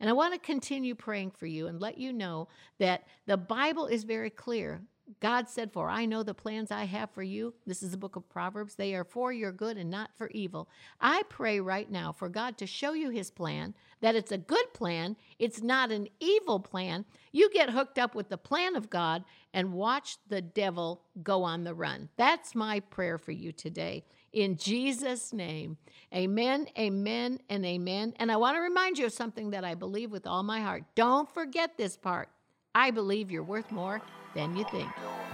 And 0.00 0.08
I 0.08 0.14
want 0.14 0.32
to 0.32 0.40
continue 0.40 0.94
praying 0.94 1.32
for 1.32 1.46
you 1.46 1.66
and 1.66 1.78
let 1.78 1.98
you 1.98 2.12
know 2.12 2.48
that 2.78 3.06
the 3.26 3.36
Bible 3.36 3.86
is 3.86 4.04
very 4.04 4.30
clear 4.30 4.80
God 5.20 5.48
said, 5.48 5.72
For 5.72 5.88
I 5.88 6.06
know 6.06 6.22
the 6.22 6.34
plans 6.34 6.70
I 6.70 6.84
have 6.84 7.10
for 7.10 7.22
you. 7.22 7.54
This 7.66 7.82
is 7.82 7.90
the 7.90 7.96
book 7.96 8.16
of 8.16 8.28
Proverbs. 8.28 8.74
They 8.74 8.94
are 8.94 9.04
for 9.04 9.32
your 9.32 9.52
good 9.52 9.76
and 9.76 9.90
not 9.90 10.10
for 10.16 10.30
evil. 10.32 10.68
I 11.00 11.22
pray 11.28 11.60
right 11.60 11.90
now 11.90 12.12
for 12.12 12.28
God 12.28 12.56
to 12.58 12.66
show 12.66 12.92
you 12.92 13.10
his 13.10 13.30
plan, 13.30 13.74
that 14.00 14.14
it's 14.14 14.32
a 14.32 14.38
good 14.38 14.72
plan, 14.72 15.16
it's 15.38 15.62
not 15.62 15.90
an 15.90 16.08
evil 16.20 16.60
plan. 16.60 17.04
You 17.32 17.50
get 17.50 17.70
hooked 17.70 17.98
up 17.98 18.14
with 18.14 18.28
the 18.28 18.38
plan 18.38 18.76
of 18.76 18.90
God 18.90 19.24
and 19.52 19.72
watch 19.72 20.18
the 20.28 20.42
devil 20.42 21.02
go 21.22 21.42
on 21.42 21.64
the 21.64 21.74
run. 21.74 22.08
That's 22.16 22.54
my 22.54 22.80
prayer 22.80 23.18
for 23.18 23.32
you 23.32 23.52
today. 23.52 24.04
In 24.32 24.56
Jesus' 24.56 25.32
name, 25.32 25.76
amen, 26.14 26.68
amen, 26.78 27.40
and 27.48 27.66
amen. 27.66 28.14
And 28.20 28.30
I 28.30 28.36
want 28.36 28.56
to 28.56 28.60
remind 28.60 28.96
you 28.96 29.06
of 29.06 29.12
something 29.12 29.50
that 29.50 29.64
I 29.64 29.74
believe 29.74 30.12
with 30.12 30.26
all 30.26 30.44
my 30.44 30.60
heart. 30.60 30.84
Don't 30.94 31.28
forget 31.28 31.76
this 31.76 31.96
part. 31.96 32.28
I 32.72 32.92
believe 32.92 33.32
you're 33.32 33.42
worth 33.42 33.72
more 33.72 34.00
than 34.34 34.56
you 34.56 34.64
think. 34.70 34.88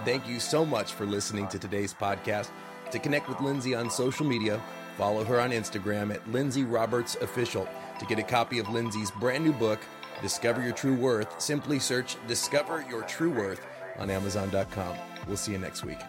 Thank 0.05 0.27
you 0.27 0.39
so 0.39 0.65
much 0.65 0.93
for 0.93 1.05
listening 1.05 1.47
to 1.49 1.59
today's 1.59 1.93
podcast. 1.93 2.49
To 2.91 2.99
connect 2.99 3.27
with 3.27 3.41
Lindsay 3.41 3.75
on 3.75 3.89
social 3.89 4.25
media, 4.25 4.61
follow 4.97 5.23
her 5.23 5.39
on 5.39 5.51
Instagram 5.51 6.13
at 6.13 6.27
Lindsay 6.31 6.63
Roberts 6.63 7.15
Official. 7.15 7.67
To 7.99 8.05
get 8.05 8.19
a 8.19 8.23
copy 8.23 8.59
of 8.59 8.69
Lindsay's 8.69 9.11
brand 9.11 9.43
new 9.43 9.53
book, 9.53 9.79
Discover 10.21 10.63
Your 10.63 10.73
True 10.73 10.95
Worth, 10.95 11.39
simply 11.41 11.79
search 11.79 12.15
Discover 12.27 12.85
Your 12.89 13.03
True 13.03 13.31
Worth 13.31 13.65
on 13.97 14.09
Amazon.com. 14.09 14.97
We'll 15.27 15.37
see 15.37 15.51
you 15.51 15.57
next 15.57 15.83
week. 15.83 15.99